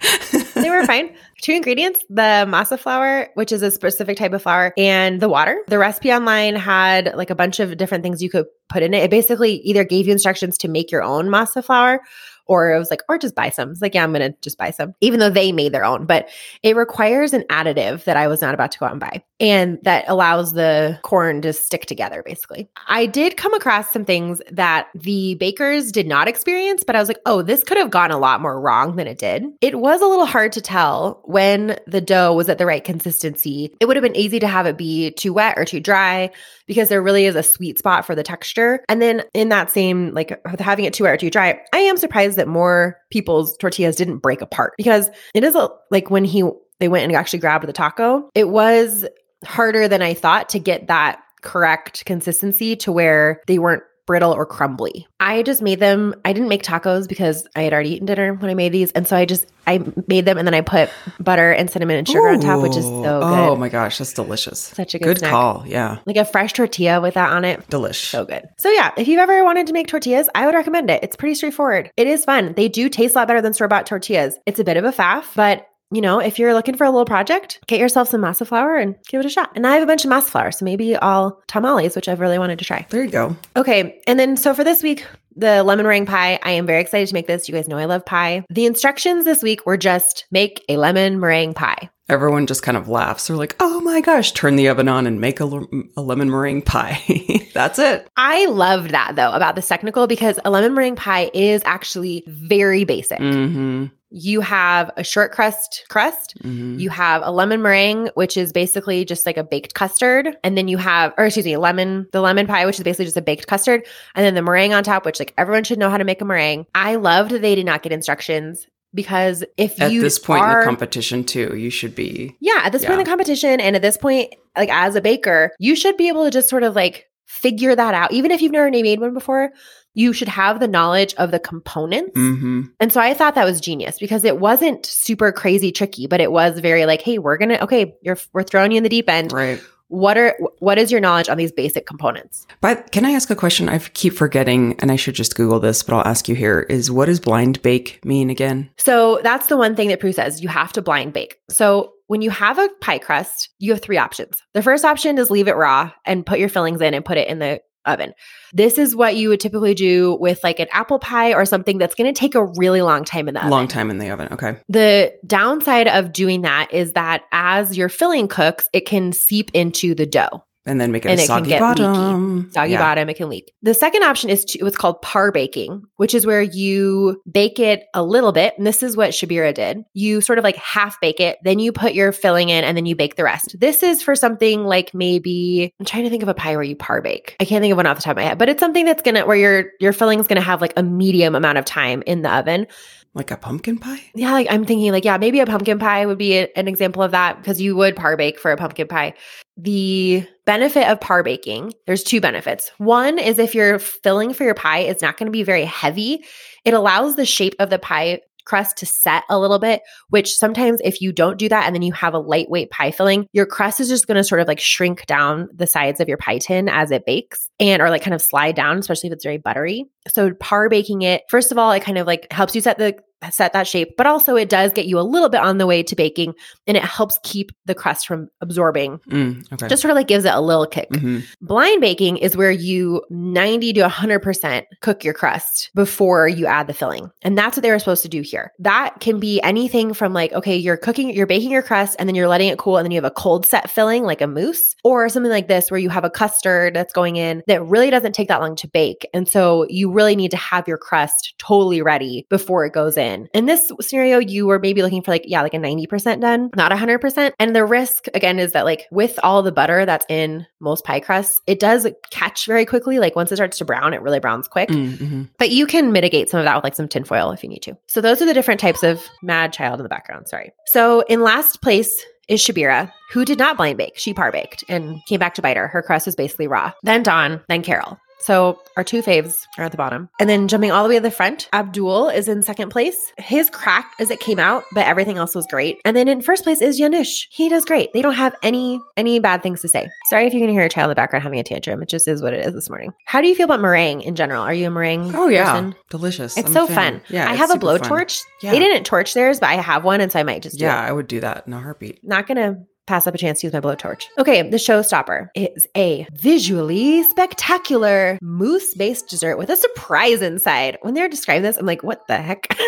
they 0.54 0.68
were 0.68 0.84
fine. 0.84 1.14
Two 1.40 1.52
ingredients 1.52 2.04
the 2.10 2.44
masa 2.46 2.78
flour, 2.78 3.30
which 3.32 3.50
is 3.50 3.62
a 3.62 3.70
specific 3.70 4.18
type 4.18 4.34
of 4.34 4.42
flour, 4.42 4.74
and 4.76 5.18
the 5.18 5.28
water. 5.30 5.58
The 5.68 5.78
recipe 5.78 6.12
online 6.12 6.54
had 6.54 7.14
like 7.16 7.30
a 7.30 7.34
bunch 7.34 7.60
of 7.60 7.78
different 7.78 8.04
things 8.04 8.22
you 8.22 8.28
could 8.28 8.44
put 8.68 8.82
in 8.82 8.92
it. 8.92 9.04
It 9.04 9.10
basically 9.10 9.54
either 9.60 9.82
gave 9.82 10.06
you 10.06 10.12
instructions 10.12 10.58
to 10.58 10.68
make 10.68 10.92
your 10.92 11.02
own 11.02 11.28
masa 11.28 11.64
flour 11.64 12.02
or 12.50 12.76
was 12.76 12.90
like, 12.90 13.02
or 13.08 13.16
just 13.16 13.36
buy 13.36 13.48
some. 13.48 13.70
It's 13.70 13.80
like, 13.80 13.94
yeah, 13.94 14.02
I'm 14.02 14.12
going 14.12 14.32
to 14.32 14.36
just 14.40 14.58
buy 14.58 14.72
some, 14.72 14.92
even 15.00 15.20
though 15.20 15.30
they 15.30 15.52
made 15.52 15.72
their 15.72 15.84
own. 15.84 16.04
But 16.04 16.28
it 16.64 16.74
requires 16.74 17.32
an 17.32 17.44
additive 17.44 18.02
that 18.04 18.16
I 18.16 18.26
was 18.26 18.42
not 18.42 18.54
about 18.54 18.72
to 18.72 18.78
go 18.78 18.86
out 18.86 18.92
and 18.92 19.00
buy. 19.00 19.22
And 19.38 19.78
that 19.84 20.04
allows 20.08 20.52
the 20.52 20.98
corn 21.02 21.42
to 21.42 21.52
stick 21.52 21.86
together, 21.86 22.24
basically. 22.26 22.68
I 22.88 23.06
did 23.06 23.36
come 23.36 23.54
across 23.54 23.92
some 23.92 24.04
things 24.04 24.42
that 24.50 24.88
the 24.96 25.36
bakers 25.36 25.92
did 25.92 26.08
not 26.08 26.26
experience, 26.26 26.82
but 26.84 26.96
I 26.96 26.98
was 26.98 27.08
like, 27.08 27.20
oh, 27.24 27.40
this 27.40 27.62
could 27.62 27.78
have 27.78 27.90
gone 27.90 28.10
a 28.10 28.18
lot 28.18 28.42
more 28.42 28.60
wrong 28.60 28.96
than 28.96 29.06
it 29.06 29.18
did. 29.18 29.44
It 29.60 29.78
was 29.78 30.02
a 30.02 30.06
little 30.06 30.26
hard 30.26 30.50
to 30.52 30.60
tell 30.60 31.22
when 31.24 31.78
the 31.86 32.00
dough 32.00 32.34
was 32.34 32.48
at 32.48 32.58
the 32.58 32.66
right 32.66 32.82
consistency. 32.82 33.74
It 33.80 33.86
would 33.86 33.96
have 33.96 34.02
been 34.02 34.16
easy 34.16 34.40
to 34.40 34.48
have 34.48 34.66
it 34.66 34.76
be 34.76 35.12
too 35.12 35.32
wet 35.32 35.56
or 35.56 35.64
too 35.64 35.80
dry 35.80 36.30
because 36.66 36.88
there 36.88 37.02
really 37.02 37.26
is 37.26 37.36
a 37.36 37.42
sweet 37.42 37.78
spot 37.78 38.04
for 38.04 38.14
the 38.14 38.22
texture. 38.22 38.84
And 38.88 39.00
then 39.00 39.22
in 39.34 39.48
that 39.50 39.70
same, 39.70 40.12
like 40.12 40.40
having 40.58 40.84
it 40.84 40.94
too 40.94 41.04
wet 41.04 41.14
or 41.14 41.16
too 41.16 41.30
dry, 41.30 41.60
I 41.72 41.78
am 41.78 41.96
surprised 41.96 42.39
that 42.40 42.48
more 42.48 42.96
people's 43.10 43.56
tortillas 43.58 43.96
didn't 43.96 44.18
break 44.18 44.40
apart. 44.40 44.72
Because 44.78 45.10
it 45.34 45.44
is 45.44 45.54
a, 45.54 45.68
like 45.90 46.10
when 46.10 46.24
he, 46.24 46.42
they 46.78 46.88
went 46.88 47.04
and 47.04 47.14
actually 47.14 47.38
grabbed 47.38 47.66
the 47.66 47.72
taco, 47.72 48.30
it 48.34 48.48
was 48.48 49.04
harder 49.44 49.86
than 49.86 50.00
I 50.00 50.14
thought 50.14 50.48
to 50.50 50.58
get 50.58 50.86
that 50.86 51.20
correct 51.42 52.04
consistency 52.06 52.76
to 52.76 52.92
where 52.92 53.42
they 53.46 53.58
weren't 53.58 53.82
brittle 54.10 54.32
or 54.32 54.44
crumbly. 54.44 55.06
I 55.20 55.44
just 55.44 55.62
made 55.62 55.78
them. 55.78 56.16
I 56.24 56.32
didn't 56.32 56.48
make 56.48 56.64
tacos 56.64 57.06
because 57.06 57.46
I 57.54 57.62
had 57.62 57.72
already 57.72 57.90
eaten 57.90 58.06
dinner 58.06 58.34
when 58.34 58.50
I 58.50 58.54
made 58.54 58.72
these, 58.72 58.90
and 58.90 59.06
so 59.06 59.16
I 59.16 59.24
just 59.24 59.46
I 59.68 59.84
made 60.08 60.24
them 60.24 60.36
and 60.36 60.48
then 60.48 60.54
I 60.54 60.62
put 60.62 60.90
butter 61.20 61.52
and 61.52 61.70
cinnamon 61.70 61.96
and 61.96 62.08
sugar 62.08 62.26
on 62.26 62.40
top, 62.40 62.60
which 62.60 62.76
is 62.76 62.84
so 62.84 62.90
Ooh. 62.90 63.02
good. 63.02 63.22
Oh 63.22 63.54
my 63.54 63.68
gosh, 63.68 63.98
that's 63.98 64.12
delicious. 64.12 64.58
Such 64.58 64.96
a 64.96 64.98
good 64.98 65.04
good 65.04 65.18
snack. 65.18 65.30
call. 65.30 65.62
Yeah. 65.64 65.98
Like 66.06 66.16
a 66.16 66.24
fresh 66.24 66.54
tortilla 66.54 67.00
with 67.00 67.14
that 67.14 67.30
on 67.30 67.44
it. 67.44 67.64
Delish. 67.68 68.10
So 68.10 68.24
good. 68.24 68.48
So 68.58 68.68
yeah, 68.68 68.90
if 68.96 69.06
you've 69.06 69.20
ever 69.20 69.44
wanted 69.44 69.68
to 69.68 69.72
make 69.72 69.86
tortillas, 69.86 70.28
I 70.34 70.46
would 70.46 70.56
recommend 70.56 70.90
it. 70.90 71.04
It's 71.04 71.14
pretty 71.14 71.36
straightforward. 71.36 71.92
It 71.96 72.08
is 72.08 72.24
fun. 72.24 72.54
They 72.54 72.68
do 72.68 72.88
taste 72.88 73.14
a 73.14 73.18
lot 73.18 73.28
better 73.28 73.40
than 73.40 73.54
store-bought 73.54 73.86
tortillas. 73.86 74.36
It's 74.44 74.58
a 74.58 74.64
bit 74.64 74.76
of 74.76 74.84
a 74.84 74.90
faff, 74.90 75.36
but 75.36 75.68
you 75.92 76.00
know, 76.00 76.18
if 76.20 76.38
you're 76.38 76.54
looking 76.54 76.76
for 76.76 76.84
a 76.84 76.90
little 76.90 77.04
project, 77.04 77.58
get 77.66 77.80
yourself 77.80 78.08
some 78.08 78.20
masa 78.20 78.46
flour 78.46 78.76
and 78.76 78.94
give 79.08 79.20
it 79.20 79.26
a 79.26 79.30
shot. 79.30 79.50
And 79.56 79.66
I 79.66 79.74
have 79.74 79.82
a 79.82 79.86
bunch 79.86 80.04
of 80.04 80.10
masa 80.10 80.28
flour, 80.28 80.52
so 80.52 80.64
maybe 80.64 80.96
I'll 80.96 81.42
tamales, 81.48 81.96
which 81.96 82.08
I've 82.08 82.20
really 82.20 82.38
wanted 82.38 82.58
to 82.60 82.64
try. 82.64 82.86
there 82.90 83.02
you 83.04 83.10
go. 83.10 83.36
Okay. 83.56 84.00
And 84.06 84.18
then 84.18 84.36
so 84.36 84.54
for 84.54 84.62
this 84.64 84.82
week, 84.82 85.04
the 85.36 85.62
lemon 85.62 85.84
meringue 85.84 86.06
pie, 86.06 86.38
I 86.42 86.52
am 86.52 86.66
very 86.66 86.80
excited 86.80 87.08
to 87.08 87.14
make 87.14 87.26
this. 87.26 87.48
You 87.48 87.54
guys 87.54 87.68
know 87.68 87.78
I 87.78 87.84
love 87.86 88.04
pie. 88.04 88.44
The 88.50 88.66
instructions 88.66 89.24
this 89.24 89.42
week 89.42 89.64
were 89.66 89.76
just 89.76 90.26
make 90.30 90.64
a 90.68 90.76
lemon 90.76 91.18
meringue 91.20 91.54
pie. 91.54 91.88
Everyone 92.08 92.48
just 92.48 92.64
kind 92.64 92.76
of 92.76 92.88
laughs. 92.88 93.28
They're 93.28 93.36
like, 93.36 93.54
oh 93.60 93.80
my 93.82 94.00
gosh, 94.00 94.32
turn 94.32 94.56
the 94.56 94.68
oven 94.68 94.88
on 94.88 95.06
and 95.06 95.20
make 95.20 95.38
a, 95.38 95.44
le- 95.44 95.68
a 95.96 96.02
lemon 96.02 96.28
meringue 96.28 96.62
pie. 96.62 97.00
That's 97.54 97.78
it. 97.78 98.08
I 98.16 98.46
loved 98.46 98.90
that 98.90 99.14
though 99.14 99.30
about 99.30 99.54
this 99.54 99.68
technical 99.68 100.08
because 100.08 100.38
a 100.44 100.50
lemon 100.50 100.74
meringue 100.74 100.96
pie 100.96 101.30
is 101.32 101.62
actually 101.64 102.24
very 102.26 102.82
basic. 102.84 103.20
Mm-hmm. 103.20 103.86
You 104.10 104.40
have 104.40 104.90
a 104.96 105.04
short 105.04 105.32
crust 105.32 105.84
crust. 105.88 106.34
mm-hmm. 106.42 106.78
You 106.78 106.90
have 106.90 107.22
a 107.24 107.30
lemon 107.30 107.62
meringue, 107.62 108.10
which 108.14 108.36
is 108.36 108.52
basically 108.52 109.04
just 109.04 109.26
like 109.26 109.36
a 109.36 109.44
baked 109.44 109.74
custard. 109.74 110.36
And 110.42 110.58
then 110.58 110.68
you 110.68 110.78
have, 110.78 111.14
or 111.16 111.26
excuse 111.26 111.46
me, 111.46 111.56
lemon, 111.56 112.08
the 112.12 112.20
lemon 112.20 112.46
pie, 112.46 112.66
which 112.66 112.78
is 112.78 112.84
basically 112.84 113.06
just 113.06 113.16
a 113.16 113.22
baked 113.22 113.46
custard. 113.46 113.86
And 114.14 114.24
then 114.24 114.34
the 114.34 114.42
meringue 114.42 114.74
on 114.74 114.82
top, 114.82 115.04
which 115.04 115.18
like 115.18 115.32
everyone 115.38 115.64
should 115.64 115.78
know 115.78 115.90
how 115.90 115.98
to 115.98 116.04
make 116.04 116.20
a 116.20 116.24
meringue. 116.24 116.66
I 116.74 116.96
loved 116.96 117.30
that 117.30 117.42
they 117.42 117.54
did 117.54 117.66
not 117.66 117.82
get 117.82 117.92
instructions 117.92 118.66
because 118.94 119.44
if 119.56 119.78
you 119.78 119.84
At 119.84 119.92
you 119.92 120.02
this 120.02 120.18
point 120.18 120.44
in 120.44 120.58
the 120.58 120.64
competition, 120.64 121.24
too, 121.24 121.56
you 121.56 121.70
should 121.70 121.94
be. 121.94 122.36
yeah, 122.40 122.62
at 122.64 122.72
this 122.72 122.84
point 122.84 122.98
in 122.98 123.04
the 123.04 123.10
competition 123.10 123.60
and 123.60 123.76
at 123.76 123.82
this 123.82 123.96
point, 123.96 124.34
like 124.56 124.70
as 124.70 124.96
a 124.96 125.00
baker, 125.00 125.52
you 125.58 125.76
should 125.76 125.96
be 125.96 126.08
able 126.08 126.24
to 126.24 126.30
just 126.30 126.48
sort 126.48 126.62
of 126.62 126.74
like 126.74 127.06
figure 127.26 127.76
that 127.76 127.94
out. 127.94 128.12
Even 128.12 128.32
if 128.32 128.42
you've 128.42 128.52
never 128.52 128.70
made 128.70 129.00
one 129.00 129.14
before, 129.14 129.50
you 129.94 130.12
should 130.12 130.28
have 130.28 130.60
the 130.60 130.68
knowledge 130.68 131.14
of 131.14 131.30
the 131.30 131.38
components. 131.38 132.16
Mm-hmm. 132.16 132.62
And 132.78 132.92
so 132.92 133.00
I 133.00 133.14
thought 133.14 133.34
that 133.34 133.44
was 133.44 133.60
genius 133.60 133.98
because 133.98 134.24
it 134.24 134.38
wasn't 134.38 134.86
super 134.86 135.32
crazy 135.32 135.72
tricky, 135.72 136.06
but 136.06 136.20
it 136.20 136.32
was 136.32 136.60
very 136.60 136.86
like, 136.86 137.02
hey, 137.02 137.18
we're 137.18 137.36
gonna 137.36 137.58
okay, 137.62 137.96
you're 138.02 138.18
we're 138.32 138.42
throwing 138.42 138.72
you 138.72 138.76
in 138.76 138.82
the 138.82 138.88
deep 138.88 139.08
end. 139.08 139.32
Right. 139.32 139.62
What 139.88 140.16
are 140.16 140.38
what 140.60 140.78
is 140.78 140.92
your 140.92 141.00
knowledge 141.00 141.28
on 141.28 141.36
these 141.36 141.50
basic 141.50 141.84
components? 141.84 142.46
But 142.60 142.92
can 142.92 143.04
I 143.04 143.10
ask 143.10 143.28
a 143.28 143.34
question? 143.34 143.68
I 143.68 143.78
keep 143.78 144.12
forgetting, 144.12 144.76
and 144.78 144.92
I 144.92 144.96
should 144.96 145.16
just 145.16 145.34
Google 145.34 145.58
this, 145.58 145.82
but 145.82 145.96
I'll 145.96 146.06
ask 146.06 146.28
you 146.28 146.36
here: 146.36 146.60
Is 146.60 146.92
what 146.92 147.06
does 147.06 147.18
blind 147.18 147.60
bake 147.62 148.04
mean 148.04 148.30
again? 148.30 148.70
So 148.76 149.18
that's 149.24 149.48
the 149.48 149.56
one 149.56 149.74
thing 149.74 149.88
that 149.88 149.98
Prue 149.98 150.12
says 150.12 150.40
you 150.40 150.48
have 150.48 150.72
to 150.74 150.82
blind 150.82 151.12
bake. 151.12 151.40
So 151.48 151.94
when 152.06 152.22
you 152.22 152.30
have 152.30 152.58
a 152.58 152.68
pie 152.80 152.98
crust, 152.98 153.50
you 153.58 153.72
have 153.72 153.82
three 153.82 153.98
options. 153.98 154.42
The 154.52 154.62
first 154.62 154.84
option 154.84 155.18
is 155.18 155.30
leave 155.30 155.48
it 155.48 155.56
raw 155.56 155.92
and 156.04 156.26
put 156.26 156.38
your 156.38 156.48
fillings 156.48 156.80
in 156.80 156.94
and 156.94 157.04
put 157.04 157.18
it 157.18 157.28
in 157.28 157.40
the 157.40 157.60
oven. 157.86 158.12
This 158.52 158.78
is 158.78 158.94
what 158.94 159.16
you 159.16 159.28
would 159.28 159.40
typically 159.40 159.74
do 159.74 160.16
with 160.20 160.42
like 160.42 160.60
an 160.60 160.68
apple 160.72 160.98
pie 160.98 161.32
or 161.32 161.44
something 161.44 161.78
that's 161.78 161.94
going 161.94 162.12
to 162.12 162.18
take 162.18 162.34
a 162.34 162.44
really 162.56 162.82
long 162.82 163.04
time 163.04 163.28
in 163.28 163.34
the 163.34 163.40
oven. 163.40 163.50
Long 163.50 163.68
time 163.68 163.90
in 163.90 163.98
the 163.98 164.10
oven. 164.10 164.28
Okay. 164.32 164.56
The 164.68 165.12
downside 165.26 165.88
of 165.88 166.12
doing 166.12 166.42
that 166.42 166.72
is 166.72 166.92
that 166.92 167.24
as 167.32 167.76
your 167.76 167.88
filling 167.88 168.28
cooks, 168.28 168.68
it 168.72 168.86
can 168.86 169.12
seep 169.12 169.50
into 169.54 169.94
the 169.94 170.06
dough. 170.06 170.44
And 170.66 170.78
then 170.78 170.92
make 170.92 171.06
it 171.06 171.08
And 171.10 171.18
a 171.18 171.22
it 171.22 171.26
can 171.26 171.36
soggy 171.38 171.48
get 171.48 171.60
bottom. 171.60 172.50
Soggy 172.52 172.72
Yeah. 172.72 172.78
bottom, 172.80 173.08
it 173.08 173.14
can 173.16 173.30
leak. 173.30 173.50
The 173.62 173.72
second 173.72 174.02
option 174.02 174.28
is 174.28 174.44
to, 174.44 174.62
what's 174.62 174.76
called 174.76 175.00
par 175.00 175.32
baking, 175.32 175.82
which 175.96 176.14
is 176.14 176.26
where 176.26 176.42
you 176.42 177.20
bake 177.30 177.58
it 177.58 177.84
a 177.94 178.02
little 178.02 178.30
bit. 178.30 178.52
And 178.58 178.66
this 178.66 178.82
is 178.82 178.94
what 178.94 179.10
Syabira 179.12 179.54
did. 179.54 179.78
You 179.94 180.20
sort 180.20 180.36
of 180.38 180.44
like 180.44 180.56
half 180.56 181.00
bake 181.00 181.18
it, 181.18 181.38
then 181.44 181.60
you 181.60 181.72
put 181.72 181.94
your 181.94 182.12
filling 182.12 182.50
in, 182.50 182.62
and 182.62 182.76
then 182.76 182.84
you 182.84 182.94
bake 182.94 183.16
the 183.16 183.24
rest. 183.24 183.56
This 183.58 183.82
is 183.82 184.02
for 184.02 184.14
something 184.14 184.64
like 184.64 184.92
maybe 184.92 185.72
I'm 185.80 185.86
trying 185.86 186.04
to 186.04 186.10
think 186.10 186.22
of 186.22 186.28
a 186.28 186.34
pie 186.34 186.54
where 186.56 186.62
you 186.62 186.76
par 186.76 187.00
bake. 187.00 187.36
I 187.40 187.46
can't 187.46 187.62
think 187.62 187.72
of 187.72 187.76
one 187.78 187.86
off 187.86 187.96
the 187.96 188.02
top 188.02 188.12
of 188.12 188.16
my 188.16 188.24
head, 188.24 188.36
but 188.38 188.50
it's 188.50 188.60
something 188.60 188.84
that's 188.84 189.02
gonna 189.02 189.24
where 189.24 189.36
your 189.36 189.64
your 189.80 189.94
filling 189.94 190.20
is 190.20 190.26
gonna 190.26 190.40
have 190.42 190.60
like 190.60 190.74
a 190.76 190.82
medium 190.82 191.34
amount 191.34 191.56
of 191.56 191.64
time 191.64 192.02
in 192.06 192.20
the 192.20 192.32
oven. 192.34 192.66
Like 193.12 193.32
a 193.32 193.36
pumpkin 193.36 193.76
pie? 193.78 193.98
Yeah, 194.14 194.32
like 194.32 194.46
I'm 194.50 194.64
thinking 194.64 194.92
like 194.92 195.04
yeah, 195.04 195.16
maybe 195.16 195.40
a 195.40 195.46
pumpkin 195.46 195.78
pie 195.80 196.06
would 196.06 196.18
be 196.18 196.34
a- 196.38 196.48
an 196.54 196.68
example 196.68 197.02
of 197.02 197.10
that 197.10 197.38
because 197.38 197.60
you 197.60 197.74
would 197.74 197.96
par 197.96 198.16
bake 198.16 198.38
for 198.38 198.52
a 198.52 198.56
pumpkin 198.56 198.86
pie. 198.86 199.14
The 199.62 200.26
benefit 200.46 200.88
of 200.88 201.00
par 201.00 201.22
baking, 201.22 201.74
there's 201.86 202.02
two 202.02 202.20
benefits. 202.20 202.70
One 202.78 203.18
is 203.18 203.38
if 203.38 203.54
your 203.54 203.78
filling 203.78 204.32
for 204.32 204.44
your 204.44 204.54
pie 204.54 204.80
is 204.80 205.02
not 205.02 205.18
going 205.18 205.26
to 205.26 205.32
be 205.32 205.42
very 205.42 205.64
heavy, 205.64 206.24
it 206.64 206.72
allows 206.72 207.16
the 207.16 207.26
shape 207.26 207.54
of 207.58 207.68
the 207.68 207.78
pie 207.78 208.20
crust 208.46 208.78
to 208.78 208.86
set 208.86 209.22
a 209.28 209.38
little 209.38 209.58
bit, 209.58 209.82
which 210.08 210.34
sometimes 210.34 210.80
if 210.82 211.00
you 211.00 211.12
don't 211.12 211.38
do 211.38 211.48
that 211.48 211.66
and 211.66 211.74
then 211.74 211.82
you 211.82 211.92
have 211.92 212.14
a 212.14 212.18
lightweight 212.18 212.70
pie 212.70 212.90
filling, 212.90 213.26
your 213.32 213.46
crust 213.46 213.80
is 213.80 213.88
just 213.88 214.06
going 214.06 214.16
to 214.16 214.24
sort 214.24 214.40
of 214.40 214.48
like 214.48 214.60
shrink 214.60 215.04
down 215.06 215.48
the 215.54 215.66
sides 215.66 216.00
of 216.00 216.08
your 216.08 216.16
pie 216.16 216.38
tin 216.38 216.68
as 216.68 216.90
it 216.90 217.04
bakes 217.04 217.50
and 217.60 217.82
or 217.82 217.90
like 217.90 218.02
kind 218.02 218.14
of 218.14 218.22
slide 218.22 218.56
down, 218.56 218.78
especially 218.78 219.08
if 219.08 219.12
it's 219.12 219.24
very 219.24 219.38
buttery. 219.38 219.84
So 220.08 220.32
par 220.34 220.68
baking 220.68 221.02
it, 221.02 221.22
first 221.28 221.52
of 221.52 221.58
all, 221.58 221.70
it 221.72 221.82
kind 221.82 221.98
of 221.98 222.06
like 222.06 222.26
helps 222.32 222.54
you 222.54 222.60
set 222.60 222.78
the 222.78 222.98
set 223.30 223.52
that 223.52 223.68
shape, 223.68 223.96
but 223.96 224.06
also 224.06 224.36
it 224.36 224.48
does 224.48 224.72
get 224.72 224.86
you 224.86 224.98
a 224.98 225.02
little 225.02 225.28
bit 225.28 225.40
on 225.40 225.58
the 225.58 225.66
way 225.66 225.82
to 225.82 225.94
baking 225.94 226.34
and 226.66 226.76
it 226.76 226.82
helps 226.82 227.18
keep 227.22 227.52
the 227.66 227.74
crust 227.74 228.06
from 228.06 228.28
absorbing. 228.40 228.98
Mm, 229.10 229.52
okay. 229.52 229.68
Just 229.68 229.82
sort 229.82 229.90
of 229.90 229.96
like 229.96 230.08
gives 230.08 230.24
it 230.24 230.32
a 230.32 230.40
little 230.40 230.66
kick. 230.66 230.88
Mhm. 230.90 231.24
Blind 231.42 231.80
baking 231.82 232.16
is 232.16 232.36
where 232.36 232.50
you 232.50 233.02
90 233.10 233.74
to 233.74 233.80
100% 233.82 234.64
cook 234.80 235.04
your 235.04 235.12
crust 235.12 235.70
before 235.74 236.28
you 236.28 236.46
add 236.46 236.66
the 236.66 236.72
filling. 236.72 237.10
And 237.22 237.36
that's 237.36 237.56
what 237.56 237.62
they 237.62 237.70
were 237.70 237.78
supposed 237.78 238.02
to 238.02 238.08
do 238.08 238.22
here. 238.22 238.52
That 238.58 238.94
can 239.00 239.20
be 239.20 239.40
anything 239.42 239.92
from 239.92 240.14
like, 240.14 240.32
okay, 240.32 240.56
you're 240.56 240.76
cooking, 240.78 241.10
you're 241.10 241.26
baking 241.26 241.50
your 241.50 241.62
crust 241.62 241.96
and 241.98 242.08
then 242.08 242.14
you're 242.14 242.28
letting 242.28 242.48
it 242.48 242.58
cool 242.58 242.78
and 242.78 242.84
then 242.86 242.92
you 242.92 242.96
have 242.96 243.04
a 243.04 243.10
cold 243.10 243.44
set 243.44 243.68
filling 243.70 244.04
like 244.04 244.22
a 244.22 244.26
mousse 244.26 244.74
or 244.82 245.08
something 245.08 245.30
like 245.30 245.48
this 245.48 245.70
where 245.70 245.80
you 245.80 245.90
have 245.90 246.04
a 246.04 246.10
custard 246.10 246.74
that's 246.74 246.92
going 246.92 247.16
in 247.16 247.42
that 247.48 247.62
really 247.64 247.90
doesn't 247.90 248.14
take 248.14 248.28
that 248.28 248.40
long 248.40 248.56
to 248.56 248.68
bake. 248.68 249.06
And 249.12 249.28
so 249.28 249.66
you 249.68 249.90
really 249.90 250.16
need 250.16 250.30
to 250.30 250.36
have 250.36 250.66
your 250.66 250.78
crust 250.78 251.34
totally 251.38 251.82
ready 251.82 252.26
before 252.30 252.64
it 252.64 252.72
goes 252.72 252.96
in 252.96 253.09
in. 253.10 253.28
In 253.34 253.46
this 253.46 253.70
scenario, 253.80 254.18
you 254.18 254.46
were 254.46 254.58
maybe 254.58 254.82
looking 254.82 255.02
for 255.02 255.10
like, 255.10 255.24
yeah, 255.26 255.42
like 255.42 255.54
a 255.54 255.58
90% 255.58 256.20
done, 256.20 256.50
not 256.56 256.72
100%. 256.72 257.32
And 257.38 257.54
the 257.54 257.64
risk 257.64 258.06
again 258.14 258.38
is 258.38 258.52
that 258.52 258.64
like 258.64 258.86
with 258.90 259.18
all 259.22 259.42
the 259.42 259.52
butter 259.52 259.84
that's 259.84 260.06
in 260.08 260.46
most 260.60 260.84
pie 260.84 261.00
crusts, 261.00 261.40
it 261.46 261.60
does 261.60 261.86
catch 262.10 262.46
very 262.46 262.64
quickly. 262.64 262.98
Like 262.98 263.16
once 263.16 263.32
it 263.32 263.36
starts 263.36 263.58
to 263.58 263.64
brown, 263.64 263.94
it 263.94 264.02
really 264.02 264.20
browns 264.20 264.48
quick. 264.48 264.68
Mm-hmm. 264.68 265.24
But 265.38 265.50
you 265.50 265.66
can 265.66 265.92
mitigate 265.92 266.28
some 266.28 266.40
of 266.40 266.44
that 266.44 266.56
with 266.56 266.64
like 266.64 266.74
some 266.74 266.88
tinfoil 266.88 267.30
if 267.32 267.42
you 267.42 267.48
need 267.48 267.62
to. 267.62 267.76
So 267.86 268.00
those 268.00 268.22
are 268.22 268.26
the 268.26 268.34
different 268.34 268.60
types 268.60 268.82
of 268.82 269.02
mad 269.22 269.52
child 269.52 269.80
in 269.80 269.82
the 269.82 269.88
background. 269.88 270.28
Sorry. 270.28 270.52
So 270.66 271.02
in 271.02 271.22
last 271.22 271.62
place 271.62 272.04
is 272.28 272.40
Syabira, 272.40 272.92
who 273.10 273.24
did 273.24 273.38
not 273.38 273.56
blind 273.56 273.76
bake. 273.76 273.98
She 273.98 274.14
par 274.14 274.30
baked 274.30 274.64
and 274.68 275.04
came 275.06 275.18
back 275.18 275.34
to 275.34 275.42
bite 275.42 275.56
her. 275.56 275.66
Her 275.66 275.82
crust 275.82 276.06
was 276.06 276.14
basically 276.14 276.46
raw. 276.46 276.72
Then 276.82 277.02
Dawn, 277.02 277.42
then 277.48 277.62
Carol. 277.62 277.98
So 278.20 278.60
our 278.76 278.84
two 278.84 279.02
faves 279.02 279.46
are 279.58 279.64
at 279.64 279.70
the 279.70 279.76
bottom. 279.76 280.08
And 280.18 280.28
then 280.28 280.48
jumping 280.48 280.70
all 280.70 280.82
the 280.82 280.88
way 280.88 280.96
to 280.96 281.02
the 281.02 281.10
front, 281.10 281.48
Abdul 281.52 282.08
is 282.08 282.28
in 282.28 282.42
second 282.42 282.70
place. 282.70 283.12
His 283.18 283.48
crack 283.50 283.92
as 283.98 284.10
it 284.10 284.20
came 284.20 284.38
out, 284.38 284.64
but 284.72 284.86
everything 284.86 285.16
else 285.16 285.34
was 285.34 285.46
great. 285.46 285.80
And 285.84 285.96
then 285.96 286.08
in 286.08 286.20
first 286.20 286.44
place 286.44 286.60
is 286.60 286.78
Janusz. 286.78 287.26
He 287.30 287.48
does 287.48 287.64
great. 287.64 287.92
They 287.92 288.02
don't 288.02 288.14
have 288.14 288.34
any 288.42 288.80
any 288.96 289.18
bad 289.18 289.42
things 289.42 289.60
to 289.62 289.68
say. 289.68 289.88
Sorry 290.08 290.26
if 290.26 290.34
you 290.34 290.40
can 290.40 290.50
hear 290.50 290.62
a 290.62 290.68
child 290.68 290.86
in 290.86 290.90
the 290.90 290.94
background 290.94 291.22
having 291.22 291.38
a 291.38 291.44
tantrum. 291.44 291.82
It 291.82 291.88
just 291.88 292.06
is 292.06 292.22
what 292.22 292.34
it 292.34 292.44
is 292.46 292.54
this 292.54 292.68
morning. 292.68 292.92
How 293.06 293.20
do 293.20 293.28
you 293.28 293.34
feel 293.34 293.44
about 293.44 293.60
meringue 293.60 294.02
in 294.02 294.14
general? 294.14 294.42
Are 294.42 294.54
you 294.54 294.66
a 294.66 294.70
meringue? 294.70 295.14
Oh 295.14 295.28
yeah, 295.28 295.52
person? 295.52 295.74
delicious. 295.88 296.36
It's 296.36 296.46
I'm 296.46 296.52
so 296.52 296.66
fun. 296.66 297.00
Yeah, 297.08 297.30
I 297.30 297.34
have 297.34 297.50
a 297.50 297.54
blowtorch. 297.54 298.22
Yeah. 298.42 298.52
They 298.52 298.58
didn't 298.58 298.84
torch 298.84 299.14
theirs, 299.14 299.40
but 299.40 299.48
I 299.48 299.54
have 299.54 299.84
one, 299.84 300.00
and 300.00 300.12
so 300.12 300.18
I 300.18 300.22
might 300.22 300.42
just 300.42 300.58
do 300.58 300.64
Yeah. 300.64 300.80
I 300.80 300.92
would 300.92 301.06
do 301.06 301.20
that 301.20 301.46
in 301.46 301.52
a 301.52 301.60
heartbeat. 301.60 302.00
Not 302.04 302.26
gonna 302.26 302.56
pass 302.90 303.06
up 303.06 303.14
a 303.14 303.18
chance 303.18 303.40
to 303.40 303.46
use 303.46 303.54
my 303.54 303.60
blowtorch. 303.60 304.06
Okay, 304.18 304.42
the 304.42 304.56
showstopper 304.56 305.28
is 305.36 305.64
a 305.76 306.08
visually 306.12 307.04
spectacular 307.04 308.18
mousse-based 308.20 309.08
dessert 309.08 309.36
with 309.36 309.48
a 309.48 309.56
surprise 309.56 310.22
inside. 310.22 310.76
When 310.82 310.94
they're 310.94 311.08
describing 311.08 311.44
this, 311.44 311.56
I'm 311.56 311.66
like, 311.66 311.84
what 311.84 312.06
the 312.08 312.16
heck? 312.16 312.48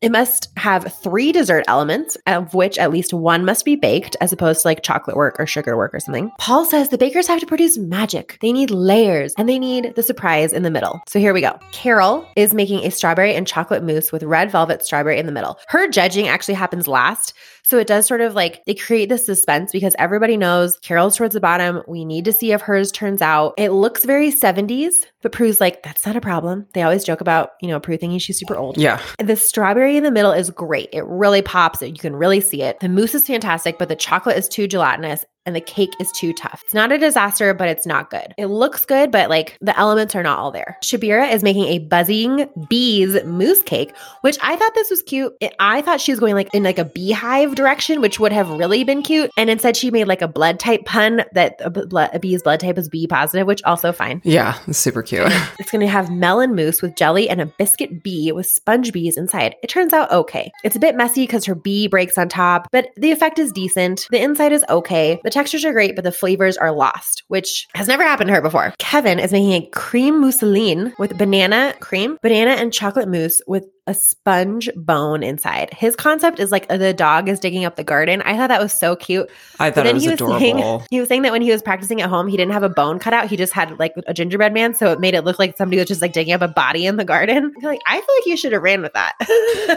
It 0.00 0.12
must 0.12 0.48
have 0.56 0.90
three 1.02 1.30
dessert 1.30 1.64
elements, 1.68 2.16
of 2.26 2.54
which 2.54 2.78
at 2.78 2.90
least 2.90 3.12
one 3.12 3.44
must 3.44 3.66
be 3.66 3.76
baked, 3.76 4.16
as 4.22 4.32
opposed 4.32 4.62
to 4.62 4.68
like 4.68 4.82
chocolate 4.82 5.14
work 5.14 5.36
or 5.38 5.46
sugar 5.46 5.76
work 5.76 5.92
or 5.92 6.00
something. 6.00 6.30
Paul 6.38 6.64
says 6.64 6.88
the 6.88 6.96
bakers 6.96 7.26
have 7.26 7.40
to 7.40 7.46
produce 7.46 7.76
magic. 7.76 8.38
They 8.40 8.50
need 8.50 8.70
layers 8.70 9.34
and 9.36 9.46
they 9.46 9.58
need 9.58 9.94
the 9.96 10.02
surprise 10.02 10.54
in 10.54 10.62
the 10.62 10.70
middle. 10.70 11.02
So 11.06 11.18
here 11.18 11.34
we 11.34 11.42
go. 11.42 11.58
Carol 11.72 12.26
is 12.34 12.54
making 12.54 12.82
a 12.82 12.90
strawberry 12.90 13.34
and 13.34 13.46
chocolate 13.46 13.84
mousse 13.84 14.10
with 14.10 14.22
red 14.22 14.50
velvet 14.50 14.82
strawberry 14.82 15.18
in 15.18 15.26
the 15.26 15.32
middle. 15.32 15.58
Her 15.68 15.86
judging 15.86 16.28
actually 16.28 16.54
happens 16.54 16.88
last. 16.88 17.34
So 17.70 17.78
it 17.78 17.86
does 17.86 18.04
sort 18.04 18.20
of 18.20 18.34
like 18.34 18.64
they 18.66 18.74
create 18.74 19.08
this 19.08 19.24
suspense 19.24 19.70
because 19.70 19.94
everybody 19.96 20.36
knows 20.36 20.76
Carol's 20.78 21.16
towards 21.16 21.34
the 21.34 21.40
bottom. 21.40 21.84
We 21.86 22.04
need 22.04 22.24
to 22.24 22.32
see 22.32 22.50
if 22.50 22.60
hers 22.60 22.90
turns 22.90 23.22
out. 23.22 23.54
It 23.56 23.70
looks 23.70 24.04
very 24.04 24.32
70s, 24.32 24.94
but 25.22 25.30
Prue's 25.30 25.60
like, 25.60 25.84
that's 25.84 26.04
not 26.04 26.16
a 26.16 26.20
problem. 26.20 26.66
They 26.74 26.82
always 26.82 27.04
joke 27.04 27.20
about, 27.20 27.50
you 27.62 27.68
know, 27.68 27.78
Prue 27.78 27.96
thinking 27.96 28.18
she's 28.18 28.40
super 28.40 28.56
old. 28.56 28.76
Yeah, 28.76 29.00
The 29.20 29.36
strawberry 29.36 29.96
in 29.96 30.02
the 30.02 30.10
middle 30.10 30.32
is 30.32 30.50
great. 30.50 30.88
It 30.92 31.04
really 31.04 31.42
pops. 31.42 31.80
You 31.80 31.92
can 31.94 32.16
really 32.16 32.40
see 32.40 32.62
it. 32.62 32.80
The 32.80 32.88
mousse 32.88 33.14
is 33.14 33.28
fantastic, 33.28 33.78
but 33.78 33.88
the 33.88 33.94
chocolate 33.94 34.36
is 34.36 34.48
too 34.48 34.66
gelatinous 34.66 35.24
and 35.46 35.56
the 35.56 35.60
cake 35.60 35.94
is 36.00 36.10
too 36.12 36.32
tough. 36.32 36.60
It's 36.64 36.74
not 36.74 36.92
a 36.92 36.98
disaster, 36.98 37.54
but 37.54 37.68
it's 37.68 37.86
not 37.86 38.10
good. 38.10 38.34
It 38.36 38.46
looks 38.46 38.84
good, 38.84 39.10
but 39.10 39.30
like 39.30 39.56
the 39.60 39.78
elements 39.78 40.14
are 40.14 40.22
not 40.22 40.38
all 40.38 40.50
there. 40.50 40.76
Syabira 40.84 41.32
is 41.32 41.42
making 41.42 41.64
a 41.64 41.78
buzzing 41.78 42.48
bees 42.68 43.16
mousse 43.24 43.62
cake, 43.62 43.94
which 44.20 44.38
I 44.42 44.56
thought 44.56 44.74
this 44.74 44.90
was 44.90 45.02
cute. 45.02 45.32
I 45.58 45.82
thought 45.82 46.00
she 46.00 46.12
was 46.12 46.20
going 46.20 46.34
like 46.34 46.52
in 46.54 46.62
like 46.62 46.78
a 46.78 46.84
beehive 46.84 47.54
direction, 47.54 48.00
which 48.00 48.20
would 48.20 48.32
have 48.32 48.48
really 48.50 48.84
been 48.84 49.02
cute. 49.02 49.30
And 49.36 49.48
instead, 49.50 49.76
she 49.76 49.90
made 49.90 50.04
like 50.08 50.22
a 50.22 50.28
blood 50.28 50.60
type 50.60 50.84
pun 50.84 51.22
that 51.32 51.56
a, 51.60 51.70
b- 51.70 51.86
blood, 51.86 52.10
a 52.12 52.18
bee's 52.20 52.42
blood 52.42 52.60
type 52.60 52.78
is 52.78 52.88
B 52.88 53.06
positive, 53.06 53.46
which 53.46 53.62
also 53.64 53.92
fine. 53.92 54.20
yeah, 54.24 54.54
super 54.70 55.02
cute. 55.02 55.30
It's 55.58 55.70
going 55.70 55.80
to 55.80 55.88
have 55.88 56.10
melon 56.10 56.54
mousse 56.54 56.80
with 56.82 56.96
jelly 56.96 57.28
and 57.28 57.40
a 57.40 57.46
biscuit 57.46 58.02
bee 58.02 58.32
with 58.32 58.46
sponge 58.46 58.92
bees 58.92 59.16
inside. 59.16 59.56
It 59.62 59.68
turns 59.68 59.92
out 59.92 60.10
okay. 60.10 60.50
It's 60.64 60.76
a 60.76 60.80
bit 60.80 60.96
messy 60.96 61.24
because 61.24 61.44
her 61.44 61.54
bee 61.54 61.86
breaks 61.86 62.16
on 62.18 62.28
top, 62.28 62.68
but 62.72 62.88
the 62.96 63.10
effect 63.12 63.38
is 63.38 63.52
decent. 63.52 64.06
The 64.10 64.22
inside 64.22 64.52
is 64.52 64.64
okay. 64.68 65.20
The 65.22 65.29
textures 65.32 65.64
are 65.64 65.72
great, 65.72 65.94
but 65.94 66.04
the 66.04 66.12
flavors 66.12 66.56
are 66.56 66.72
lost, 66.72 67.22
which 67.28 67.66
has 67.74 67.88
never 67.88 68.02
happened 68.02 68.28
to 68.28 68.34
her 68.34 68.42
before. 68.42 68.74
Kevin 68.78 69.18
is 69.18 69.32
making 69.32 69.52
a 69.52 69.66
cream 69.70 70.20
mousseline 70.20 70.92
with 70.98 71.18
banana 71.18 71.74
cream, 71.80 72.18
banana 72.22 72.52
and 72.52 72.72
chocolate 72.72 73.08
mousse 73.08 73.40
with 73.46 73.66
a 73.86 73.94
sponge 73.94 74.70
bone 74.76 75.22
inside. 75.22 75.72
His 75.74 75.96
concept 75.96 76.38
is 76.38 76.50
like 76.52 76.68
the 76.68 76.94
dog 76.94 77.28
is 77.28 77.40
digging 77.40 77.64
up 77.64 77.76
the 77.76 77.84
garden. 77.84 78.22
I 78.22 78.36
thought 78.36 78.48
that 78.48 78.60
was 78.60 78.72
so 78.72 78.96
cute. 78.96 79.30
I 79.58 79.70
thought 79.70 79.86
it 79.86 79.94
was 79.94 80.02
he 80.02 80.08
was 80.08 80.14
adorable. 80.14 80.38
saying 80.38 80.86
he 80.90 81.00
was 81.00 81.08
saying 81.08 81.22
that 81.22 81.32
when 81.32 81.42
he 81.42 81.50
was 81.50 81.62
practicing 81.62 82.00
at 82.00 82.08
home, 82.08 82.28
he 82.28 82.36
didn't 82.36 82.52
have 82.52 82.62
a 82.62 82.68
bone 82.68 82.98
cut 82.98 83.12
out. 83.12 83.28
He 83.28 83.36
just 83.36 83.52
had 83.52 83.78
like 83.78 83.94
a 84.06 84.14
gingerbread 84.14 84.52
man, 84.52 84.74
so 84.74 84.92
it 84.92 85.00
made 85.00 85.14
it 85.14 85.24
look 85.24 85.38
like 85.38 85.56
somebody 85.56 85.78
was 85.78 85.88
just 85.88 86.02
like 86.02 86.12
digging 86.12 86.34
up 86.34 86.42
a 86.42 86.48
body 86.48 86.86
in 86.86 86.96
the 86.96 87.04
garden. 87.04 87.54
Like, 87.70 87.80
I 87.86 88.00
feel 88.00 88.14
like 88.16 88.26
you 88.26 88.36
should 88.36 88.52
have 88.52 88.62
ran 88.62 88.80
with 88.82 88.94
that. 88.94 89.14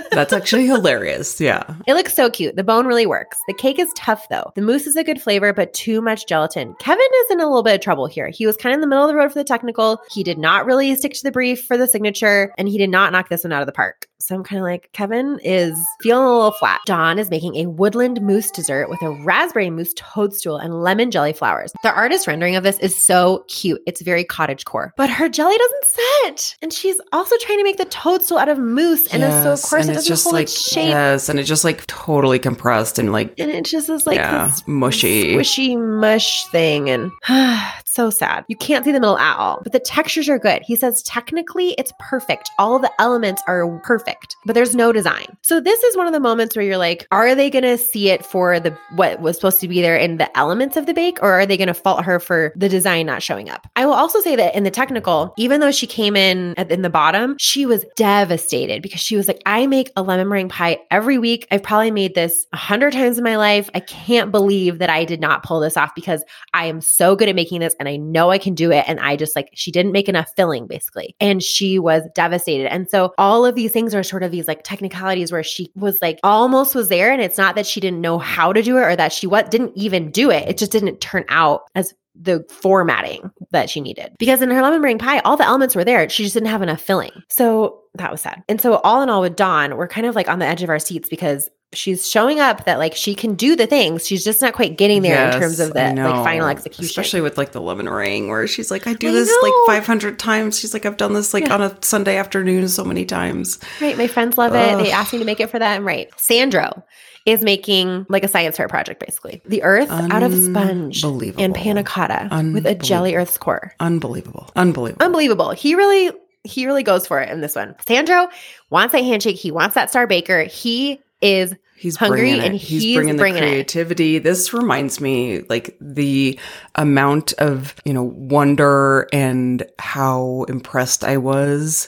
That's 0.12 0.34
actually 0.34 0.66
hilarious. 0.66 1.40
Yeah. 1.40 1.76
it 1.86 1.94
looks 1.94 2.14
so 2.14 2.30
cute. 2.30 2.56
The 2.56 2.64
bone 2.64 2.88
really 2.88 3.06
works. 3.06 3.38
The 3.48 3.54
cake 3.54 3.78
is 3.78 3.92
tough 3.96 4.28
though. 4.30 4.52
The 4.56 4.62
mousse 4.62 4.88
is 4.88 4.96
a 4.96 5.04
good 5.04 5.22
flavor, 5.22 5.54
but 5.54 5.74
too 5.74 6.02
much 6.02 6.26
gelatin. 6.26 6.76
Kevin 6.80 7.06
is 7.26 7.32
in 7.32 7.40
a 7.40 7.46
little 7.46 7.62
bit 7.62 7.76
of 7.76 7.82
trouble 7.82 8.08
here. 8.08 8.30
He 8.30 8.46
was 8.48 8.58
kind 8.58 8.74
of 8.74 8.78
in 8.78 8.82
the 8.82 8.88
middle 8.88 9.04
of 9.04 9.10
the 9.10 9.16
road 9.16 9.32
for 9.32 9.38
the 9.38 9.44
technical. 9.44 10.02
He 10.12 10.24
did 10.24 10.38
not 10.38 10.66
really 10.66 10.96
stick 10.96 11.14
to 11.14 11.24
the 11.24 11.32
brief 11.32 11.66
for 11.66 11.78
the 11.78 11.88
signature, 11.88 12.54
and 12.58 12.68
he 12.68 12.78
did 12.78 12.90
not 12.90 13.12
knock 13.12 13.30
this 13.30 13.44
one 13.44 13.52
out 13.52 13.62
of 13.62 13.68
the 13.68 13.74
park 13.74 13.93
work 13.94 14.08
so 14.26 14.36
I'm 14.36 14.44
kind 14.44 14.58
of 14.62 14.64
like, 14.64 14.90
Kevin 14.94 15.38
is 15.44 15.78
feeling 16.02 16.26
a 16.26 16.34
little 16.34 16.54
flat. 16.54 16.80
Dawn 16.86 17.20
is 17.20 17.30
making 17.30 17.58
a 17.58 17.66
woodland 17.66 18.22
mousse 18.22 18.52
dessert 18.52 18.88
with 18.90 19.02
a 19.02 19.10
raspberry 19.10 19.70
mousse 19.70 19.92
toadstool 19.98 20.56
and 20.56 20.82
lemon 20.82 21.12
jelly 21.12 21.34
flowers. 21.34 21.74
The 21.84 21.92
artist 21.94 22.26
rendering 22.26 22.56
of 22.56 22.64
this 22.64 22.80
is 22.80 22.96
so 23.06 23.44
cute. 23.50 23.82
It's 23.86 24.02
very 24.02 24.24
cottage 24.24 24.64
core, 24.64 24.94
but 24.96 25.10
her 25.10 25.28
jelly 25.28 25.58
doesn't 25.58 25.86
set. 25.86 26.56
And 26.62 26.72
she's 26.72 27.02
also 27.12 27.36
trying 27.42 27.58
to 27.58 27.66
make 27.66 27.76
the 27.76 27.84
toadstool 27.84 28.38
out 28.38 28.48
of 28.48 28.58
mousse. 28.58 29.14
And 29.14 29.24
it's 29.24 29.44
so, 29.44 29.52
of 29.52 29.62
course, 29.62 29.90
it 29.90 29.94
doesn't 29.96 30.08
just 30.08 30.24
hold 30.24 30.36
like 30.36 30.44
its 30.44 30.70
shape. 30.70 30.88
yes, 30.88 31.28
and 31.28 31.38
it 31.38 31.44
just 31.44 31.66
like 31.66 31.86
totally 31.88 32.40
compressed 32.40 33.00
and 33.00 33.12
like 33.12 33.38
And 33.38 33.52
it 33.52 33.66
just 33.66 33.90
is 33.90 34.08
like 34.08 34.20
Yeah, 34.20 34.48
this 34.48 34.66
mushy. 34.66 35.36
squishy 35.36 35.78
mush 35.78 36.46
thing. 36.46 36.90
And 36.90 37.12
it's 37.30 37.92
so 37.94 38.10
sad. 38.10 38.46
You 38.48 38.56
can't 38.56 38.86
see 38.86 38.94
the 38.94 39.02
middle 39.02 39.18
at 39.18 39.36
all, 39.38 39.60
but 39.64 39.74
the 39.74 39.80
textures 39.80 40.30
are 40.30 40.40
good. 40.40 40.62
He 40.66 40.78
says 40.78 41.04
technically 41.04 41.72
it's 41.78 41.92
perfect. 42.00 42.50
All 42.58 42.80
the 42.80 42.92
elements 43.00 43.42
are 43.48 43.68
perfect, 43.84 44.13
but 44.46 44.54
there's 44.54 44.76
no 44.76 44.92
design. 44.92 45.38
So 45.42 45.60
this 45.60 45.82
is 45.84 45.98
one 45.98 46.08
of 46.08 46.14
the 46.14 46.20
moments 46.20 46.56
where 46.56 46.66
you're 46.66 46.78
like, 46.78 47.08
are 47.12 47.36
they 47.36 47.50
going 47.50 47.64
to 47.64 47.78
see 47.78 48.10
it 48.10 48.26
for 48.26 48.60
the 48.60 48.78
what 48.96 49.22
was 49.22 49.36
supposed 49.36 49.60
to 49.62 49.68
be 49.68 49.82
there 49.82 49.98
in 49.98 50.18
the 50.18 50.36
elements 50.38 50.78
of 50.78 50.86
the 50.86 50.94
bake, 50.94 51.22
or 51.22 51.32
are 51.32 51.46
they 51.46 51.58
going 51.58 51.68
to 51.68 51.74
fault 51.74 52.04
her 52.04 52.20
for 52.20 52.54
the 52.56 52.70
design 52.70 53.06
not 53.06 53.24
showing 53.24 53.50
up? 53.50 53.68
I 53.76 53.86
will 53.86 53.94
also 53.94 54.20
say 54.22 54.36
that 54.36 54.56
in 54.56 54.64
the 54.64 54.72
technical, 54.72 55.34
even 55.38 55.60
though 55.60 55.72
she 55.72 55.88
came 55.88 56.16
in 56.16 56.54
at, 56.58 56.72
in 56.72 56.82
the 56.82 56.90
bottom, 56.90 57.36
she 57.38 57.66
was 57.66 57.86
devastated 57.96 58.82
because 58.82 59.02
she 59.02 59.16
was 59.16 59.28
like, 59.28 59.42
I 59.46 59.68
make 59.68 59.92
a 59.96 60.04
lemon 60.04 60.28
meringue 60.28 60.50
pie 60.50 60.80
every 60.92 61.18
week. 61.18 61.48
I've 61.52 61.64
probably 61.64 61.92
made 61.92 62.16
this 62.16 62.46
a 62.54 62.58
hundred 62.58 62.94
times 62.94 63.18
in 63.18 63.24
my 63.24 63.38
life. 63.38 63.70
I 63.74 63.80
can't 63.80 64.32
believe 64.32 64.80
that 64.80 64.90
I 64.90 65.06
did 65.06 65.20
not 65.20 65.44
pull 65.44 65.60
this 65.60 65.78
off 65.78 65.96
because 65.96 66.24
I 66.54 66.66
am 66.66 66.82
so 66.82 67.16
good 67.16 67.30
at 67.30 67.36
making 67.36 67.60
this 67.60 67.76
and 67.80 67.90
I 67.90 67.98
know 67.98 68.32
I 68.32 68.38
can 68.38 68.54
do 68.54 68.72
it. 68.72 68.86
And 68.88 69.00
I 69.00 69.16
just 69.16 69.36
like, 69.36 69.50
she 69.54 69.72
didn't 69.72 69.92
make 69.92 70.10
enough 70.10 70.32
filling 70.36 70.68
basically. 70.68 71.16
And 71.20 71.42
she 71.42 71.80
was 71.80 72.04
devastated. 72.16 72.72
And 72.72 72.90
so 72.90 73.14
all 73.18 73.46
of 73.46 73.56
these 73.56 73.72
things 73.72 73.93
are 73.94 74.04
sort 74.04 74.24
of 74.24 74.32
these 74.32 74.48
like 74.48 74.64
technicalities 74.64 75.32
where 75.32 75.44
she 75.44 75.72
was 75.76 76.02
like 76.02 76.20
almost 76.24 76.76
was 76.76 76.90
there. 76.90 77.12
And 77.12 77.22
it's 77.22 77.38
not 77.38 77.56
that 77.56 77.68
she 77.68 77.80
didn't 77.80 78.02
know 78.02 78.18
how 78.18 78.54
to 78.54 78.62
do 78.62 78.78
it 78.78 78.82
or 78.82 78.96
that 78.96 79.14
she 79.14 79.28
what 79.28 79.52
didn't 79.52 79.74
even 79.76 80.12
do 80.12 80.30
it. 80.32 80.48
It 80.48 80.58
just 80.58 80.72
didn't 80.72 81.02
turn 81.02 81.26
out 81.30 81.62
as 81.76 81.94
the 82.16 82.46
formatting 82.50 83.32
that 83.52 83.70
she 83.70 83.82
needed. 83.82 84.14
Because 84.20 84.42
in 84.42 84.50
her 84.50 84.62
lemon 84.62 84.82
meringue 84.82 85.00
pie, 85.00 85.20
all 85.20 85.38
the 85.38 85.46
elements 85.46 85.76
were 85.76 85.84
there. 85.84 86.08
She 86.10 86.24
just 86.24 86.34
didn't 86.34 86.50
have 86.50 86.62
enough 86.62 86.82
filling. 86.82 87.12
So 87.30 87.83
that 87.96 88.12
was 88.12 88.22
sad. 88.22 88.44
And 88.50 88.60
so 88.60 88.76
all 88.78 89.02
in 89.02 89.10
all 89.10 89.22
with 89.22 89.36
Dawn, 89.36 89.78
we're 89.78 89.88
kind 89.88 90.08
of 90.08 90.16
like 90.16 90.28
on 90.28 90.40
the 90.40 90.46
edge 90.46 90.64
of 90.64 90.70
our 90.70 90.80
seats 90.80 91.10
because 91.10 91.50
she's 91.74 92.08
showing 92.08 92.40
up 92.40 92.66
that 92.66 92.78
like 92.78 92.96
she 92.96 93.16
can 93.16 93.34
do 93.34 93.56
the 93.56 93.66
things. 93.66 94.06
She's 94.08 94.24
just 94.24 94.42
not 94.42 94.54
quite 94.54 94.78
getting 94.78 95.02
there 95.02 95.32
in 95.32 95.40
terms 95.40 95.60
of 95.60 95.74
the 95.74 95.80
like 95.96 96.24
final 96.24 96.48
execution. 96.48 96.86
Especially 96.86 97.22
with 97.22 97.38
like 97.38 97.52
the 97.52 97.62
lemon 97.62 97.90
ring, 97.90 98.30
where 98.30 98.48
she's 98.48 98.70
like, 98.72 98.86
I 98.88 98.94
do 98.94 99.10
I 99.10 99.12
this 99.12 99.30
know. 99.30 99.50
like 99.68 99.82
500 99.82 100.20
times. 100.20 100.60
She's 100.60 100.74
like, 100.74 100.86
I've 100.86 100.98
done 100.98 101.14
this 101.14 101.34
like 101.34 101.46
Yeah. 101.48 101.56
on 101.56 101.62
a 101.62 101.78
Sunday 101.82 102.18
afternoon 102.18 102.68
so 102.68 102.84
many 102.84 103.06
times. 103.06 103.60
Right. 103.82 103.98
My 103.98 104.08
friends 104.08 104.38
love 104.38 104.54
it. 104.54 104.84
They 104.84 104.92
asked 104.92 105.14
me 105.14 105.20
to 105.20 105.26
make 105.26 105.40
it 105.40 105.50
for 105.50 105.58
them. 105.60 105.86
Right. 105.86 106.10
Sandro 106.20 106.84
is 107.26 107.42
making 107.42 108.06
like 108.10 108.24
a 108.24 108.28
science 108.28 108.58
fair 108.58 108.68
project, 108.68 109.00
basically. 109.00 109.42
The 109.46 109.64
earth 109.64 109.90
out 109.90 110.24
of 110.24 110.34
sponge 110.34 111.04
and 111.04 111.56
panna 111.56 111.84
cotta 111.84 112.28
with 112.54 112.66
a 112.68 112.76
jelly 112.76 113.16
earth's 113.16 113.38
core. 113.38 113.74
Unbelievable. 113.80 114.50
Unbelievable. 114.56 115.04
Unbelievable. 115.04 115.52
He 115.52 115.74
really, 115.74 116.12
he 116.44 116.66
really 116.66 116.84
goes 116.84 117.08
for 117.08 117.20
it 117.22 117.30
in 117.30 117.42
this 117.42 117.56
one. 117.56 117.76
Sandro 117.88 118.28
wants 118.70 118.92
that 118.94 119.04
handshake. 119.04 119.38
He 119.38 119.52
wants 119.52 119.76
that 119.76 119.90
star 119.90 120.08
baker. 120.08 120.44
He 120.44 121.00
is 121.22 121.54
He's 121.76 121.96
hungry 121.98 122.40
and 122.40 122.54
he's, 122.56 122.82
he's 122.82 122.96
bringing 122.96 123.16
the 123.18 123.22
bringing 123.22 123.44
it. 123.44 123.48
creativity. 123.48 124.18
This 124.20 124.54
reminds 124.54 125.02
me 125.02 125.42
like 125.50 125.76
the 125.82 126.40
amount 126.76 127.34
of, 127.40 127.76
you 127.84 127.94
know, 127.94 128.04
wonder 128.04 129.08
and 129.12 129.66
how 129.80 130.46
impressed 130.48 131.04
I 131.04 131.18
was 131.18 131.88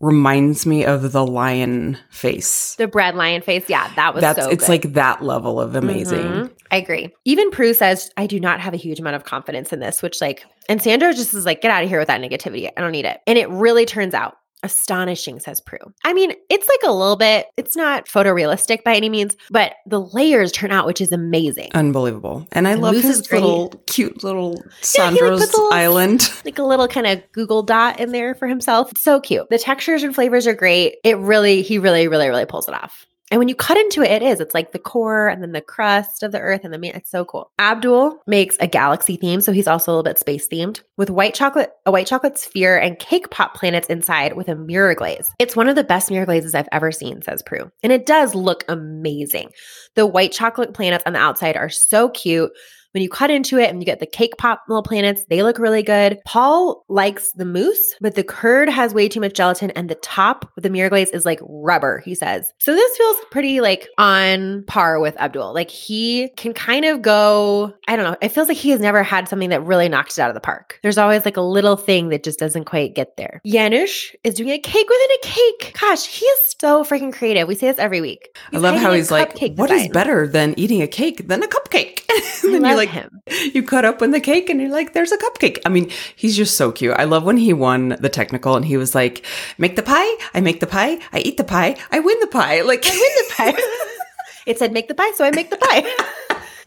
reminds 0.00 0.66
me 0.66 0.84
of 0.84 1.12
the 1.12 1.26
lion 1.26 1.98
face. 2.10 2.74
the 2.76 2.86
bread 2.86 3.14
lion 3.14 3.42
face. 3.42 3.64
Yeah, 3.68 3.90
that 3.96 4.14
was 4.14 4.20
That's 4.22 4.42
so 4.42 4.50
it's 4.50 4.64
good. 4.64 4.68
like 4.68 4.92
that 4.94 5.22
level 5.22 5.60
of 5.60 5.74
amazing. 5.76 6.18
Mhm. 6.18 6.50
I 6.70 6.76
agree. 6.76 7.14
Even 7.24 7.50
Prue 7.50 7.74
says, 7.74 8.10
I 8.16 8.26
do 8.26 8.40
not 8.40 8.60
have 8.60 8.74
a 8.74 8.78
huge 8.78 8.98
amount 9.00 9.16
of 9.16 9.24
confidence 9.24 9.72
in 9.72 9.80
this, 9.80 10.02
which 10.02 10.20
like, 10.20 10.44
and 10.68 10.80
Sandro 10.82 11.12
just 11.12 11.34
is 11.34 11.44
like, 11.46 11.60
get 11.60 11.70
out 11.70 11.82
of 11.84 11.88
here 11.88 11.98
with 11.98 12.08
that 12.08 12.20
negativity. 12.20 12.68
I 12.76 12.80
don't 12.80 12.92
need 12.92 13.04
it. 13.04 13.20
And 13.26 13.38
it 13.38 13.48
really 13.50 13.84
turns 13.86 14.14
out. 14.14 14.36
astonishing, 14.64 15.38
says 15.40 15.60
Prue. 15.60 15.78
I 16.04 16.14
mean, 16.14 16.32
it's 16.48 16.66
like 16.66 16.80
a 16.88 16.92
little 16.92 17.16
bit, 17.16 17.46
it's 17.58 17.76
not 17.76 18.06
photorealistic 18.06 18.82
by 18.82 18.94
any 18.96 19.10
means, 19.10 19.36
but 19.50 19.74
the 19.86 20.00
layers 20.00 20.50
turn 20.52 20.70
out, 20.72 20.86
which 20.86 21.02
is 21.02 21.12
amazing. 21.12 21.70
Unbelievable. 21.74 22.46
And 22.50 22.66
I 22.66 22.74
The 22.74 22.80
love 22.80 22.94
his 22.96 23.30
little 23.30 23.68
cute 23.86 24.24
little 24.24 24.54
Yeah, 24.54 24.60
he, 24.62 24.64
like, 24.64 24.84
Sandro's 25.18 25.40
little- 25.40 25.70
island. 25.72 26.30
like 26.46 26.58
a 26.58 26.62
little 26.64 26.88
kind 26.88 27.06
of 27.06 27.22
Google 27.32 27.62
dot 27.62 28.00
in 28.00 28.10
there 28.12 28.34
for 28.34 28.48
himself. 28.48 28.90
It's 28.92 29.02
so 29.02 29.20
cute. 29.20 29.48
The 29.50 29.58
textures 29.58 30.02
and 30.02 30.14
flavors 30.14 30.46
are 30.46 30.54
great. 30.54 30.94
It 31.04 31.18
really, 31.18 31.60
he 31.62 31.78
really, 31.78 32.08
really, 32.08 32.28
really 32.28 32.46
pulls 32.46 32.66
it 32.66 32.74
off. 32.74 33.04
And 33.30 33.38
when 33.38 33.48
you 33.48 33.54
cut 33.54 33.78
into 33.78 34.02
it, 34.02 34.10
it 34.10 34.22
is. 34.22 34.38
It's 34.38 34.54
like 34.54 34.72
the 34.72 34.78
core 34.78 35.28
and 35.28 35.42
then 35.42 35.52
the 35.52 35.60
crust 35.60 36.22
of 36.22 36.30
the 36.30 36.40
earth 36.40 36.60
and 36.62 36.74
the 36.74 36.78
meat. 36.78 36.94
It's 36.94 37.10
so 37.10 37.24
cool. 37.24 37.50
Abdul 37.58 38.22
makes 38.26 38.56
a 38.60 38.66
galaxy 38.66 39.16
theme, 39.16 39.40
so 39.40 39.50
he's 39.50 39.66
also 39.66 39.90
a 39.90 39.92
little 39.92 40.02
bit 40.02 40.18
space 40.18 40.46
themed 40.46 40.82
with 40.96 41.10
white 41.10 41.34
chocolate, 41.34 41.72
a 41.86 41.90
white 41.90 42.06
chocolate 42.06 42.38
sphere 42.38 42.78
and 42.78 42.98
cake 42.98 43.30
pop 43.30 43.54
planets 43.54 43.88
inside 43.88 44.36
with 44.36 44.48
a 44.48 44.54
mirror 44.54 44.94
glaze. 44.94 45.30
It's 45.38 45.56
one 45.56 45.68
of 45.68 45.76
the 45.76 45.84
best 45.84 46.10
mirror 46.10 46.26
glazes 46.26 46.54
I've 46.54 46.68
ever 46.70 46.92
seen, 46.92 47.22
says 47.22 47.42
Prue. 47.42 47.70
And 47.82 47.92
it 47.92 48.06
does 48.06 48.34
look 48.34 48.64
amazing. 48.68 49.50
The 49.94 50.06
white 50.06 50.32
chocolate 50.32 50.74
planets 50.74 51.04
on 51.06 51.14
the 51.14 51.18
outside 51.18 51.56
are 51.56 51.70
so 51.70 52.10
cute. 52.10 52.52
When 52.94 53.02
you 53.02 53.08
cut 53.08 53.30
into 53.30 53.58
it 53.58 53.70
and 53.70 53.80
you 53.80 53.84
get 53.84 53.98
the 53.98 54.06
cake 54.06 54.36
pop 54.38 54.62
little 54.68 54.84
planets, 54.84 55.24
they 55.28 55.42
look 55.42 55.58
really 55.58 55.82
good. 55.82 56.20
Paul 56.24 56.84
likes 56.88 57.32
the 57.32 57.44
mousse, 57.44 57.94
but 58.00 58.14
the 58.14 58.22
curd 58.22 58.68
has 58.68 58.94
way 58.94 59.08
too 59.08 59.18
much 59.20 59.34
gelatin 59.34 59.72
and 59.72 59.88
the 59.88 59.96
top 59.96 60.48
with 60.54 60.62
the 60.62 60.70
mirror 60.70 60.88
glaze 60.90 61.10
is 61.10 61.26
like 61.26 61.40
rubber, 61.42 61.98
he 62.04 62.14
says. 62.14 62.52
So 62.58 62.72
this 62.72 62.96
feels 62.96 63.16
pretty 63.32 63.60
like 63.60 63.88
on 63.98 64.62
par 64.68 65.00
with 65.00 65.16
Abdul. 65.18 65.52
Like 65.52 65.70
he 65.70 66.28
can 66.36 66.54
kind 66.54 66.84
of 66.84 67.02
go, 67.02 67.74
I 67.88 67.96
don't 67.96 68.04
know, 68.04 68.16
it 68.22 68.28
feels 68.28 68.46
like 68.46 68.56
he 68.56 68.70
has 68.70 68.80
never 68.80 69.02
had 69.02 69.28
something 69.28 69.50
that 69.50 69.64
really 69.64 69.88
knocked 69.88 70.12
it 70.12 70.20
out 70.20 70.30
of 70.30 70.34
the 70.34 70.40
park. 70.40 70.78
There's 70.84 70.98
always 70.98 71.24
like 71.24 71.36
a 71.36 71.42
little 71.42 71.76
thing 71.76 72.10
that 72.10 72.22
just 72.22 72.38
doesn't 72.38 72.64
quite 72.64 72.94
get 72.94 73.16
there. 73.16 73.40
Janusz 73.44 74.14
is 74.22 74.34
doing 74.34 74.50
a 74.50 74.58
cake 74.58 74.88
within 74.88 75.10
a 75.10 75.26
cake. 75.26 75.76
Gosh, 75.80 76.06
he 76.06 76.24
is 76.24 76.54
so 76.60 76.84
freaking 76.84 77.12
creative. 77.12 77.48
We 77.48 77.56
say 77.56 77.66
this 77.66 77.78
every 77.78 78.00
week. 78.00 78.38
I 78.52 78.58
love 78.58 78.76
how 78.76 78.92
he's 78.92 79.10
like, 79.10 79.32
"What 79.56 79.70
is 79.70 79.82
design." 79.82 79.92
better 79.92 80.28
than 80.28 80.54
eating 80.56 80.80
a 80.80 80.86
cake 80.86 81.26
than 81.28 81.42
a 81.42 81.46
cupcake? 81.48 82.00
Then 82.42 82.64
you're 82.64 82.76
like, 82.76 82.83
him. 82.88 83.22
you 83.52 83.62
cut 83.62 83.84
open 83.84 84.10
the 84.10 84.20
cake 84.20 84.50
and 84.50 84.60
you're 84.60 84.70
like, 84.70 84.92
there's 84.92 85.12
a 85.12 85.18
cupcake. 85.18 85.58
I 85.64 85.68
mean, 85.68 85.90
he's 86.16 86.36
just 86.36 86.56
so 86.56 86.72
cute. 86.72 86.94
I 86.96 87.04
love 87.04 87.24
when 87.24 87.36
he 87.36 87.52
won 87.52 87.96
the 88.00 88.08
technical 88.08 88.56
and 88.56 88.64
he 88.64 88.76
was 88.76 88.94
like, 88.94 89.24
make 89.58 89.76
the 89.76 89.82
pie, 89.82 90.14
I 90.34 90.40
make 90.40 90.60
the 90.60 90.66
pie, 90.66 90.98
I 91.12 91.20
eat 91.20 91.36
the 91.36 91.44
pie, 91.44 91.76
I 91.90 92.00
win 92.00 92.18
the 92.20 92.26
pie. 92.26 92.62
Like, 92.74 92.84
I 92.86 92.90
win 92.90 93.00
the 93.28 93.34
pie. 93.34 93.62
it 94.46 94.58
said 94.58 94.72
make 94.72 94.88
the 94.88 94.94
pie, 94.94 95.10
so 95.14 95.24
I 95.24 95.30
make 95.30 95.50
the 95.50 95.58
pie. 95.58 95.84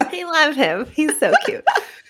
I 0.00 0.24
love 0.24 0.54
him. 0.54 0.86
He's 0.94 1.18
so 1.18 1.32
cute. 1.44 1.64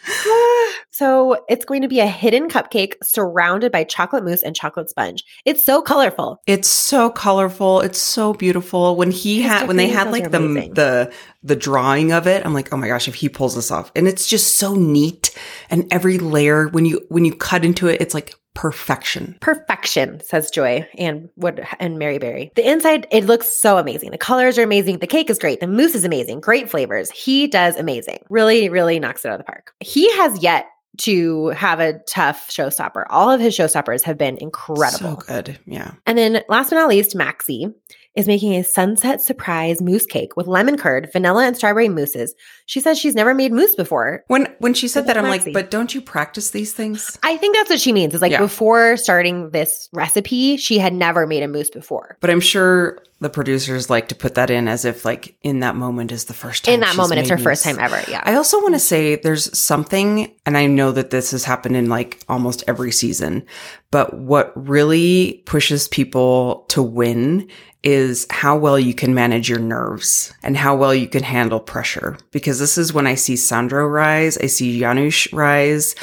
so 0.90 1.44
it's 1.49 1.64
going 1.64 1.83
to 1.83 1.88
be 1.88 2.01
a 2.01 2.07
hidden 2.07 2.49
cupcake 2.49 2.94
surrounded 3.03 3.73
by 3.73 3.85
chocolate 3.85 4.25
mousse 4.25 4.42
and 4.42 4.55
chocolate 4.55 4.90
sponge. 4.90 5.25
It's 5.44 5.64
so 5.64 5.83
colorful. 5.83 6.40
It's 6.47 6.68
so 6.68 7.11
colorful. 7.11 7.81
It's 7.81 7.99
so 7.99 8.33
beautiful. 8.35 8.97
When 8.97 9.11
he 9.11 9.42
had 9.42 9.68
when 9.68 9.77
they 9.77 9.88
had 9.88 10.11
like 10.11 10.31
the 10.31 10.38
amazing. 10.38 10.75
the 10.75 11.12
the 11.42 11.57
drawing 11.57 12.12
of 12.12 12.27
it, 12.27 12.44
I'm 12.44 12.55
like, 12.55 12.73
oh 12.73 12.77
my 12.77 12.88
gosh, 12.88 13.09
if 13.09 13.14
he 13.14 13.29
pulls 13.29 13.55
this 13.55 13.71
off. 13.71 13.92
And 13.94 14.09
it's 14.09 14.27
just 14.27 14.57
so 14.57 14.75
neat. 14.75 15.35
And 15.71 15.87
every 15.92 16.18
layer 16.18 16.68
when 16.68 16.85
you 16.85 17.05
when 17.09 17.25
you 17.25 17.35
cut 17.35 17.64
into 17.64 17.87
it, 17.88 18.01
it's 18.01 18.14
like 18.14 18.35
perfection. 18.59 19.37
Perfection, 19.40 20.21
says 20.21 20.51
Joy 20.51 20.85
and 20.99 21.29
what 21.37 21.61
and 21.79 21.97
Mary 21.97 22.18
Berry. 22.18 22.51
The 22.57 22.68
inside, 22.68 23.07
it 23.12 23.25
looks 23.25 23.49
so 23.49 23.79
amazing. 23.79 24.11
The 24.11 24.18
colors 24.18 24.59
are 24.59 24.64
amazing. 24.64 24.99
The 24.99 25.07
cake 25.07 25.31
is 25.31 25.38
great. 25.38 25.61
The 25.61 25.68
mousse 25.68 25.94
is 25.94 26.05
amazing. 26.05 26.40
Great 26.40 26.68
flavors. 26.68 27.09
He 27.12 27.47
does 27.47 27.77
amazing. 27.77 28.18
Really, 28.31 28.68
really 28.68 28.99
knocks 28.99 29.25
it 29.25 29.29
out 29.29 29.35
of 29.35 29.38
the 29.38 29.44
park. 29.44 29.75
He 29.79 30.12
has 30.16 30.42
yet 30.42 30.66
to 31.03 31.51
have 31.51 31.79
a 31.79 32.01
tough 32.09 32.49
showstopper. 32.49 33.05
All 33.11 33.31
of 33.31 33.40
his 33.40 33.57
showstoppers 33.57 34.03
have 34.03 34.18
been 34.18 34.37
incredible. 34.38 35.21
So 35.21 35.27
good. 35.29 35.57
Yeah. 35.64 35.92
And 36.05 36.18
then 36.18 36.42
last 36.49 36.71
but 36.71 36.77
not 36.77 36.88
least, 36.88 37.14
Maxy 37.14 37.73
is 38.18 38.26
making 38.26 38.52
a 38.57 38.64
sunset 38.64 39.20
surprise 39.22 39.81
mousse 39.81 40.04
cake 40.04 40.37
with 40.37 40.48
lemon 40.48 40.76
curd, 40.76 41.09
vanilla, 41.12 41.46
and 41.46 41.57
strawberry 41.57 41.88
mousses. 41.88 42.35
She 42.66 42.81
says 42.81 42.98
she's 42.98 43.14
never 43.14 43.33
made 43.33 43.52
mousse 43.52 43.76
before. 43.76 44.24
When 44.26 44.52
when 44.59 44.74
she 44.74 44.88
said 44.88 45.07
that, 45.07 45.16
I'm 45.16 45.24
like, 45.24 45.50
but 45.52 45.70
don't 45.70 45.94
you 45.94 46.00
practice 46.02 46.50
these 46.50 46.72
things? 46.72 47.16
I 47.22 47.37
think 47.37 47.54
that's 47.57 47.70
what 47.70 47.81
she 47.81 47.92
means. 47.92 48.14
Is 48.14 48.20
like 48.20 48.33
Yeah. 48.33 48.40
before 48.40 48.96
starting 48.96 49.50
this 49.50 49.88
recipe, 49.92 50.57
she 50.57 50.78
had 50.78 50.92
never 50.92 51.26
made 51.28 51.44
a 51.44 51.48
mousse 51.48 51.70
before. 51.70 52.18
But 52.20 52.31
I'm 52.31 52.40
sure 52.40 52.98
the 53.20 53.31
producers 53.31 53.88
like 53.90 54.09
to 54.09 54.14
put 54.14 54.35
that 54.35 54.50
in 54.50 54.68
as 54.68 54.85
if 54.85 55.04
like 55.04 55.37
in 55.42 55.61
that 55.61 55.76
moment 55.76 56.12
is 56.12 56.24
the 56.26 56.35
first 56.35 56.64
time. 56.64 56.74
In 56.74 56.81
that 56.81 56.96
moment, 56.96 57.20
it's 57.20 57.31
her 57.31 57.37
made 57.37 57.42
first 57.44 57.64
time 57.64 57.78
ever. 57.78 58.02
Yeah. 58.09 58.22
I 58.24 58.35
also 58.35 58.61
want 58.62 58.74
to 58.74 58.81
say 58.81 59.16
there's 59.16 59.57
something, 59.57 60.33
and 60.44 60.57
I 60.57 60.66
know 60.66 60.92
that 60.92 61.11
this 61.11 61.31
has 61.31 61.44
happened 61.44 61.76
in 61.76 61.88
like 61.88 62.22
almost 62.28 62.62
every 62.68 62.92
season, 62.92 63.44
but 63.90 64.14
what 64.14 64.52
really 64.57 65.42
pushes 65.46 65.88
people 65.88 66.64
to 66.68 66.83
win 66.83 67.48
is 67.88 68.27
how 68.29 68.55
well 68.55 68.79
you 68.79 68.92
can 68.92 69.14
manage 69.14 69.48
your 69.48 69.59
nerves 69.59 70.31
and 70.42 70.59
how 70.59 70.77
well 70.77 70.94
you 70.94 71.09
can 71.09 71.22
handle 71.22 71.59
pressure. 71.59 72.18
Because 72.33 72.59
this 72.59 72.77
is 72.77 72.92
when 72.92 73.07
I 73.07 73.14
see 73.14 73.35
Sandro 73.35 73.87
rise, 73.87 74.37
I 74.37 74.44
see 74.46 74.79
Janusz 74.79 75.33
rise, 75.33 75.94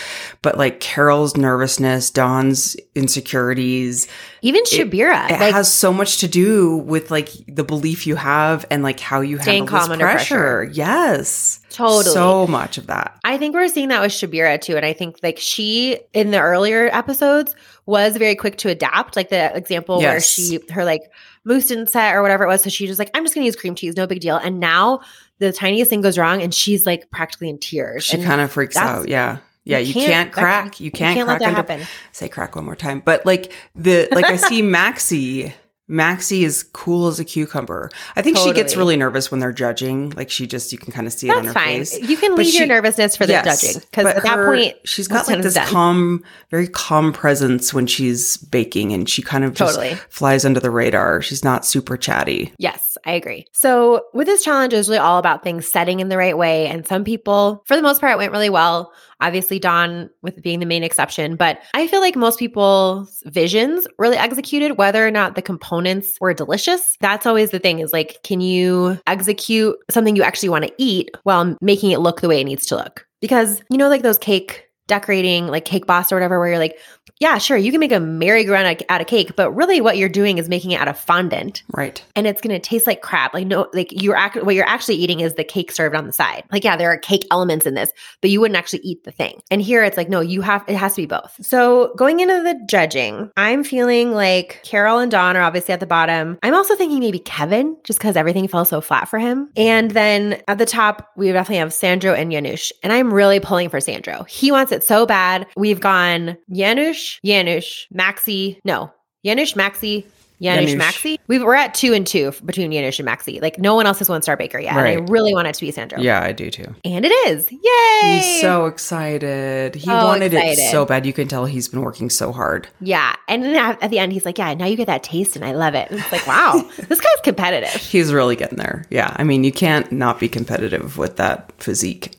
but 0.41 0.58
like 0.58 0.80
Carol's 0.80 1.38
nervousness, 1.38 2.10
Dawn's 2.10 2.76
insecurities, 2.95 4.08
Even 4.41 4.63
Syabira, 4.63 5.30
it 5.30 5.39
like 5.39 5.54
has 5.54 5.71
so 5.71 5.93
much 5.93 6.21
to 6.21 6.28
do 6.28 6.78
with 6.78 7.12
like 7.12 7.30
the 7.48 7.63
belief 7.63 8.08
you 8.08 8.15
have 8.15 8.65
and 8.71 8.82
like 8.82 9.00
how 9.00 9.21
you 9.21 9.38
handle 9.38 9.67
pressure. 9.67 9.98
pressure. 10.00 10.63
Yes. 10.74 11.60
Totally. 11.69 12.06
So 12.06 12.48
much 12.48 12.80
of 12.80 12.88
that. 12.88 13.19
I 13.24 13.38
think 13.38 13.54
we're 13.54 13.67
seeing 13.67 13.89
that 13.89 14.02
with 14.02 14.12
Syabira 14.12 14.60
too. 14.60 14.76
And 14.76 14.86
I 14.86 14.93
think 14.93 15.17
like 15.21 15.38
she 15.38 16.00
in 16.13 16.32
the 16.32 16.39
earlier 16.39 16.89
episodes 16.91 17.54
was 17.86 18.17
very 18.17 18.36
quick 18.36 18.58
to 18.58 18.69
adapt. 18.69 19.15
Like 19.15 19.30
the 19.30 19.56
example 19.56 20.00
where 20.00 20.19
she 20.19 20.60
her 20.71 20.84
like 20.86 21.04
mousse 21.43 21.67
didn't 21.67 21.88
set 21.89 22.15
or 22.15 22.21
whatever 22.21 22.43
it 22.43 22.48
was. 22.48 22.63
So 22.63 22.69
she 22.69 22.88
was 22.88 22.98
like, 23.00 23.12
I'm 23.13 23.24
just 23.24 23.36
gonna 23.36 23.45
use 23.45 23.56
cream 23.56 23.76
cheese, 23.76 23.95
no 23.95 24.08
big 24.08 24.19
deal. 24.21 24.38
And 24.38 24.60
now 24.60 25.02
the 25.39 25.52
tiniest 25.52 25.89
thing 25.89 26.02
goes 26.02 26.17
wrong 26.17 26.41
and 26.41 26.54
she's 26.54 26.86
like 26.86 27.10
practically 27.12 27.50
in 27.50 27.60
tears. 27.60 28.04
She 28.06 28.21
kind 28.24 28.41
of 28.41 28.52
freaks 28.52 28.76
out. 28.78 29.08
Yeah. 29.10 29.38
Yeah. 29.63 29.80
You 29.80 29.93
can't, 29.93 30.32
that- 30.34 30.39
crack. 30.41 30.80
You 30.80 30.91
can't, 30.91 31.17
let 31.17 31.26
crack 31.26 31.39
that 31.39 31.45
under- 31.48 31.56
happen. 31.56 31.88
Say 32.12 32.30
crack 32.30 32.56
one 32.56 32.65
more 32.65 32.76
time. 32.76 33.02
But 33.04 33.26
like 33.26 33.52
the, 33.76 34.08
like 34.12 34.26
I 34.26 34.36
see 34.38 34.62
Maxy. 34.63 35.54
Maxy 35.88 36.43
is 36.43 36.63
cool 36.63 37.08
as 37.08 37.19
a 37.19 37.26
cucumber. 37.26 37.91
I 38.15 38.24
think 38.24 38.38
she 38.38 38.52
gets 38.54 38.76
really 38.76 38.98
nervous 38.98 39.30
when 39.30 39.39
they're 39.39 39.54
judging. 39.54 40.10
Like 40.12 40.32
she 40.32 40.48
just, 40.48 40.71
you 40.71 40.80
can 40.80 40.91
kind 40.91 41.06
of 41.06 41.13
see 41.13 41.28
it 41.30 41.32
on 41.36 41.43
That's 41.45 41.48
her 41.50 41.54
fine. 41.54 41.78
face. 41.86 42.00
You 42.00 42.17
can 42.17 42.32
But 42.32 42.39
leave 42.45 42.54
your 42.56 42.63
she- 42.63 42.67
nervousness 42.69 43.15
for 43.15 43.28
the 43.28 43.34
Yes, 43.34 43.62
judging. 43.62 43.82
Because 43.82 44.06
at 44.08 44.24
that 44.24 44.36
point, 44.45 44.76
she's 44.84 45.08
got 45.08 45.28
like 45.28 45.43
this 45.43 45.54
done. 45.54 45.67
calm, 45.67 46.24
very 46.50 46.67
calm 46.67 47.13
presence 47.13 47.71
when 47.71 47.86
she's 47.86 48.38
baking, 48.38 48.93
and 48.93 49.08
she 49.08 49.21
kind 49.21 49.43
of 49.43 49.54
just 49.54 49.76
Totally. 49.76 49.95
flies 50.10 50.43
under 50.43 50.60
the 50.60 50.71
radar. 50.71 51.21
She's 51.21 51.43
not 51.43 51.65
super 51.67 51.98
chatty. 51.98 52.52
Yes, 52.58 52.95
I 53.06 53.13
agree. 53.13 53.46
So, 53.52 54.06
with 54.13 54.26
this 54.26 54.44
challenge, 54.44 54.74
it 54.74 54.78
was 54.78 54.89
really 54.89 54.98
all 54.98 55.20
about 55.20 55.44
things 55.44 55.70
setting 55.72 56.00
in 56.00 56.10
the 56.10 56.18
right 56.18 56.38
way. 56.38 56.65
And 56.68 56.88
some 56.88 57.04
people, 57.04 57.63
for 57.68 57.76
the 57.76 57.84
most 57.84 58.02
part, 58.02 58.18
went 58.18 58.32
really 58.32 58.50
well. 58.50 58.91
Obviously, 59.22 59.60
Dawn 59.60 60.10
with 60.24 60.41
being 60.41 60.60
the 60.60 60.65
main 60.65 60.84
exception, 60.84 61.36
but 61.36 61.60
I 61.76 61.88
feel 61.88 62.02
like 62.02 62.15
most 62.15 62.39
people's 62.39 63.22
visions 63.28 63.88
really 64.00 64.18
executed, 64.18 64.78
whether 64.78 65.06
or 65.06 65.12
not 65.12 65.36
the 65.36 65.41
components 65.44 66.18
were 66.20 66.34
delicious. 66.34 66.98
That's 67.00 67.28
always 67.28 67.52
the 67.52 67.60
thing 67.60 67.80
is 67.80 67.94
like, 67.94 68.18
can 68.24 68.41
you 68.41 69.00
execute 69.06 69.78
something 69.89 70.15
you 70.15 70.24
actually 70.24 70.50
want 70.50 70.65
to 70.65 70.74
eat 70.80 71.12
while 71.24 71.56
making 71.62 71.91
it 71.91 72.00
look 72.00 72.22
the 72.22 72.28
way 72.28 72.41
it 72.41 72.46
needs 72.46 72.65
to 72.68 72.76
look? 72.76 73.06
Because, 73.22 73.62
you 73.70 73.78
know, 73.78 73.88
like 73.88 74.02
those 74.02 74.18
cake 74.18 74.64
decorating, 74.88 75.48
like 75.48 75.65
Cake 75.65 75.86
Boss 75.86 76.12
or 76.12 76.15
whatever, 76.15 76.39
where 76.39 76.50
you're 76.50 76.60
like, 76.60 76.78
yeah, 77.19 77.38
sure, 77.38 77.56
you 77.56 77.71
can 77.71 77.80
make 77.80 77.91
a 77.93 78.00
merry-go-round 78.00 78.67
out- 78.67 78.82
out 78.89 79.00
of 79.02 79.08
cake, 79.08 79.36
but 79.38 79.52
really 79.52 79.80
what 79.80 79.98
you're 79.98 80.10
doing 80.10 80.38
is 80.38 80.50
making 80.50 80.71
it 80.71 80.82
out 80.82 80.88
of 80.89 80.98
fondant 80.98 81.63
Right. 81.74 82.04
and 82.15 82.28
it's 82.28 82.41
gonna 82.41 82.60
taste 82.60 82.86
like 82.88 83.02
crap. 83.02 83.34
Like 83.34 83.48
no, 83.48 83.67
like 83.74 83.88
you're 83.91 84.17
act- 84.17 84.43
what 84.43 84.54
you're 84.56 84.67
actually 84.67 84.95
eating 84.95 85.21
is 85.21 85.36
the 85.36 85.43
cake 85.45 85.71
served 85.71 85.95
on 85.95 86.08
the 86.08 86.12
side. 86.13 86.43
Like 86.52 86.63
yeah, 86.65 86.76
there 86.76 86.91
are 86.91 86.98
cake 86.98 87.26
elements 87.32 87.65
in 87.65 87.74
this, 87.74 87.91
but 88.21 88.30
you 88.32 88.41
wouldn't 88.41 88.58
actually 88.58 88.80
eat 88.80 89.04
the 89.06 89.12
thing. 89.12 89.39
And 89.50 89.62
here 89.62 89.84
it's 89.84 89.95
like 89.98 90.10
no, 90.10 90.19
you 90.19 90.41
have 90.41 90.63
it 90.67 90.76
has 90.76 90.95
to 90.95 91.04
be 91.04 91.06
both. 91.06 91.38
So 91.41 91.93
going 91.95 92.19
into 92.19 92.41
the 92.43 92.60
judging, 92.67 93.32
I'm 93.38 93.63
feeling 93.63 94.12
like 94.12 94.60
Carol 94.63 95.00
and 95.00 95.10
Dawn 95.12 95.38
are 95.38 95.41
obviously 95.41 95.74
at 95.74 95.80
the 95.80 95.86
bottom. 95.86 96.38
I'm 96.43 96.56
also 96.56 96.76
thinking 96.76 97.00
maybe 97.00 97.19
Kevin, 97.19 97.78
just 97.86 98.00
because 98.00 98.17
everything 98.17 98.48
fell 98.50 98.65
so 98.65 98.82
flat 98.82 99.08
for 99.08 99.19
him. 99.19 99.50
And 99.56 99.91
then 99.91 100.41
at 100.50 100.58
the 100.58 100.65
top, 100.65 101.12
we 101.15 101.32
definitely 101.32 101.58
have 101.60 101.74
Sandro 101.74 102.13
and 102.13 102.32
Janusz 102.32 102.74
and 102.84 102.91
I'm 102.91 103.13
really 103.13 103.39
pulling 103.39 103.69
for 103.69 103.80
Sandro. 103.80 104.24
He 104.24 104.52
wants 104.52 104.71
it 104.76 104.84
so 104.84 105.06
bad. 105.06 105.48
We've 105.58 105.80
gone 105.80 106.38
Janusz, 106.52 107.20
Janusz, 107.24 107.88
Maxy, 107.92 108.62
no. 108.64 108.92
Janusz, 109.26 109.56
Maxy, 109.56 110.06
Janusz. 110.42 110.76
Maxy. 110.76 111.18
We 111.28 111.40
we're 111.42 111.56
at 111.56 111.74
two 111.74 111.94
and 111.94 112.06
two 112.06 112.32
between 112.44 112.72
Janusz 112.72 113.00
and 113.00 113.06
Maxy. 113.06 113.40
Like 113.40 113.58
no 113.58 113.74
one 113.74 113.88
else 113.88 114.00
has 114.00 114.10
one 114.10 114.22
star 114.22 114.36
baker 114.38 114.60
yet. 114.60 114.76
And 114.76 114.86
I 114.86 114.94
really 115.12 115.34
want 115.34 115.48
it 115.48 115.56
to 115.56 115.62
be 115.62 115.72
Sandro. 115.72 116.00
Yeah, 116.00 116.22
I 116.22 116.34
do 116.34 116.52
too. 116.52 116.76
And 116.84 117.06
it 117.06 117.12
is. 117.28 117.50
Yay! 117.52 118.20
He's 118.20 118.42
so 118.42 118.66
excited. 118.66 119.76
He 119.76 119.90
wanted 119.90 120.34
it 120.34 120.38
excited. 120.38 120.72
so 120.72 120.86
bad. 120.86 121.06
You 121.06 121.14
can 121.14 121.28
tell 121.28 121.46
he's 121.46 121.68
been 121.70 121.82
working 121.82 122.10
so 122.10 122.32
hard. 122.32 122.68
yeah. 122.82 123.16
And 123.28 123.44
then 123.44 123.56
at, 123.56 123.82
at 123.82 123.90
the 123.90 123.98
end, 123.98 124.12
he's 124.14 124.26
like, 124.26 124.38
Yeah, 124.38 124.54
now 124.54 124.66
you 124.66 124.76
get 124.76 124.88
that 124.88 125.02
taste, 125.04 125.36
and 125.36 125.44
I 125.44 125.54
love 125.54 125.74
it. 125.74 125.90
And 125.90 126.00
it's 126.00 126.12
like, 126.12 126.28
wow, 126.28 126.70
this 126.90 127.00
guy's 127.02 127.22
competitive. 127.24 127.70
He's 127.82 128.14
really 128.14 128.36
getting 128.36 128.58
there. 128.60 128.86
Yeah. 128.92 129.16
I 129.18 129.24
mean, 129.24 129.44
you 129.44 129.52
can't 129.52 129.92
not 129.92 130.20
be 130.20 130.30
competitive 130.30 130.98
with 130.98 131.16
that 131.16 131.52
physique. 131.58 132.14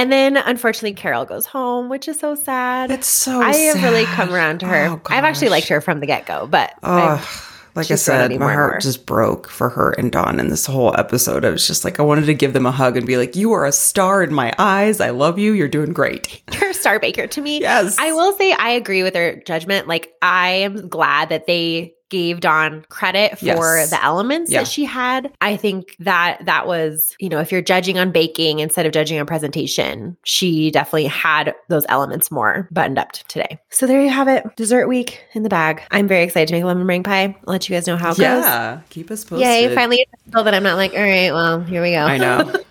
And 0.00 0.10
then 0.10 0.38
unfortunately, 0.38 0.94
Carol 0.94 1.26
goes 1.26 1.44
home, 1.44 1.90
which 1.90 2.08
is 2.08 2.18
so 2.18 2.34
sad. 2.34 2.90
It's 2.90 3.06
so 3.06 3.42
I 3.42 3.54
have 3.54 3.82
really 3.82 4.06
come 4.06 4.32
around 4.32 4.60
to 4.60 4.66
her. 4.66 4.86
Oh, 4.86 5.02
I've 5.04 5.24
actually 5.24 5.50
liked 5.50 5.68
her 5.68 5.82
from 5.82 6.00
the 6.00 6.06
get 6.06 6.24
go, 6.24 6.46
but 6.46 6.72
Oh, 6.82 7.22
like 7.74 7.90
I 7.90 7.96
said, 7.96 8.34
my 8.38 8.50
heart 8.50 8.80
just 8.80 9.04
broke 9.04 9.50
for 9.50 9.68
her 9.68 9.90
and 9.90 10.10
Dawn 10.10 10.40
in 10.40 10.48
this 10.48 10.64
whole 10.64 10.98
episode. 10.98 11.44
I 11.44 11.50
was 11.50 11.66
just 11.66 11.84
like, 11.84 12.00
I 12.00 12.02
wanted 12.02 12.24
to 12.26 12.34
give 12.34 12.54
them 12.54 12.64
a 12.64 12.70
hug 12.70 12.96
and 12.96 13.06
be 13.06 13.18
like, 13.18 13.36
"You 13.36 13.52
are 13.52 13.66
a 13.66 13.72
star 13.72 14.22
in 14.22 14.32
my 14.32 14.54
eyes. 14.58 15.02
I 15.02 15.10
love 15.10 15.38
you. 15.38 15.52
You're 15.52 15.68
doing 15.68 15.92
great." 15.92 16.40
you're 16.58 16.70
a 16.70 16.74
star 16.74 16.98
baker 16.98 17.26
to 17.26 17.40
me. 17.42 17.60
Yes, 17.60 17.98
I 17.98 18.12
will 18.12 18.32
say 18.38 18.52
I 18.52 18.70
agree 18.70 19.02
with 19.02 19.12
their 19.12 19.36
judgment. 19.42 19.86
Like 19.86 20.14
I 20.22 20.48
am 20.48 20.88
glad 20.88 21.28
that 21.28 21.46
they 21.46 21.92
gave 22.10 22.40
Dawn 22.40 22.84
credit 22.88 23.38
for 23.38 23.44
Yes. 23.46 23.90
the 23.90 24.04
elements 24.04 24.50
Yeah. 24.50 24.60
that 24.60 24.68
she 24.68 24.84
had. 24.84 25.32
I 25.40 25.56
think 25.56 25.96
that 26.00 26.44
that 26.44 26.66
was, 26.66 27.14
you 27.18 27.28
know, 27.28 27.38
if 27.40 27.50
you're 27.50 27.62
judging 27.62 27.98
on 27.98 28.10
baking 28.10 28.58
instead 28.58 28.84
of 28.86 28.92
judging 28.92 29.18
on 29.18 29.26
presentation, 29.26 30.16
she 30.24 30.70
definitely 30.70 31.06
had 31.06 31.54
those 31.68 31.86
elements 31.88 32.30
more 32.30 32.68
buttoned 32.70 32.98
up 32.98 33.12
today. 33.12 33.58
So 33.70 33.86
there 33.86 34.02
you 34.02 34.10
have 34.10 34.28
it. 34.28 34.44
Dessert 34.56 34.86
week 34.88 35.22
in 35.34 35.42
the 35.42 35.48
bag. 35.48 35.82
I'm 35.90 36.06
very 36.08 36.24
excited 36.24 36.48
to 36.48 36.54
make 36.54 36.64
lemon 36.64 36.86
meringue 36.86 37.02
pie. 37.04 37.36
I'll 37.46 37.52
let 37.52 37.68
you 37.68 37.76
guys 37.76 37.86
know 37.86 37.96
how 37.96 38.10
it 38.10 38.18
goes. 38.18 38.18
Yeah, 38.18 38.80
keep 38.90 39.10
us 39.10 39.24
posted. 39.24 39.46
Yay, 39.46 39.74
finally 39.74 40.06
that 40.32 40.54
I'm 40.54 40.62
not 40.62 40.76
like, 40.76 40.92
all 40.92 41.00
right, 41.00 41.32
well, 41.32 41.60
here 41.60 41.82
we 41.82 41.92
go. 41.92 41.98
I 41.98 42.18
know. 42.18 42.52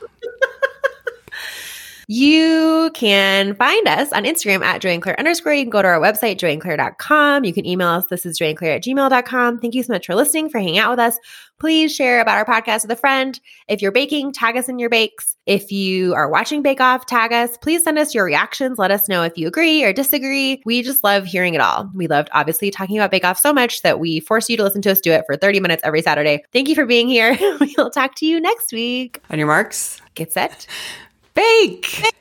You 2.11 2.89
can 2.95 3.53
find 3.53 3.87
us 3.87 4.11
on 4.13 4.23
Instagram 4.23 4.63
at 4.63 4.81
Joy 4.81 4.89
and 4.89 5.01
Claire 5.03 5.19
underscore. 5.19 5.53
You 5.53 5.65
can 5.65 5.69
go 5.69 5.83
to 5.83 5.87
our 5.87 5.99
website, 5.99 6.39
joyandclaire.com. 6.39 7.45
You 7.45 7.53
can 7.53 7.67
email 7.67 7.89
us. 7.89 8.07
This 8.07 8.25
is 8.25 8.39
joyandclaire 8.39 8.77
at 8.77 8.83
gmail.com. 8.83 9.59
Thank 9.59 9.75
you 9.75 9.83
so 9.83 9.93
much 9.93 10.07
for 10.07 10.15
listening, 10.15 10.49
for 10.49 10.57
hanging 10.57 10.79
out 10.79 10.89
with 10.89 10.97
us. 10.97 11.19
Please 11.59 11.93
share 11.93 12.19
about 12.19 12.39
our 12.39 12.45
podcast 12.45 12.81
with 12.81 12.89
a 12.89 12.95
friend. 12.95 13.39
If 13.67 13.83
you're 13.83 13.91
baking, 13.91 14.31
tag 14.31 14.57
us 14.57 14.67
in 14.67 14.79
your 14.79 14.89
bakes. 14.89 15.37
If 15.45 15.71
you 15.71 16.15
are 16.15 16.27
watching 16.27 16.63
Bake 16.63 16.81
Off, 16.81 17.05
tag 17.05 17.31
us. 17.31 17.57
Please 17.57 17.83
send 17.83 17.99
us 17.99 18.15
your 18.15 18.25
reactions. 18.25 18.79
Let 18.79 18.89
us 18.89 19.07
know 19.07 19.21
if 19.21 19.37
you 19.37 19.47
agree 19.47 19.83
or 19.83 19.93
disagree. 19.93 20.63
We 20.65 20.81
just 20.81 21.03
love 21.03 21.25
hearing 21.25 21.53
it 21.53 21.61
all. 21.61 21.91
We 21.93 22.07
loved 22.07 22.29
obviously 22.31 22.71
talking 22.71 22.97
about 22.97 23.11
Bake 23.11 23.25
Off 23.25 23.37
so 23.37 23.53
much 23.53 23.83
that 23.83 23.99
we 23.99 24.19
force 24.19 24.49
you 24.49 24.57
to 24.57 24.63
listen 24.63 24.81
to 24.81 24.91
us 24.91 24.99
do 24.99 25.11
it 25.11 25.25
for 25.27 25.37
30 25.37 25.59
minutes 25.59 25.83
every 25.85 26.01
Saturday. 26.01 26.43
Thank 26.53 26.69
you 26.69 26.73
for 26.73 26.87
being 26.87 27.07
here. 27.07 27.37
we'll 27.77 27.91
talk 27.91 28.15
to 28.15 28.25
you 28.25 28.41
next 28.41 28.73
week. 28.73 29.21
On 29.29 29.37
your 29.37 29.47
marks, 29.47 30.01
Get 30.15 30.31
set. 30.31 30.65
bake. 31.39 32.13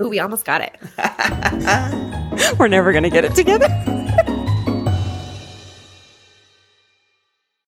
Ooh, 0.00 0.08
we 0.08 0.18
almost 0.18 0.44
got 0.44 0.60
it. 0.60 0.76
We're 2.58 2.68
never 2.68 2.92
gonna 2.92 3.10
get 3.10 3.24
it 3.24 3.34
together. 3.34 3.68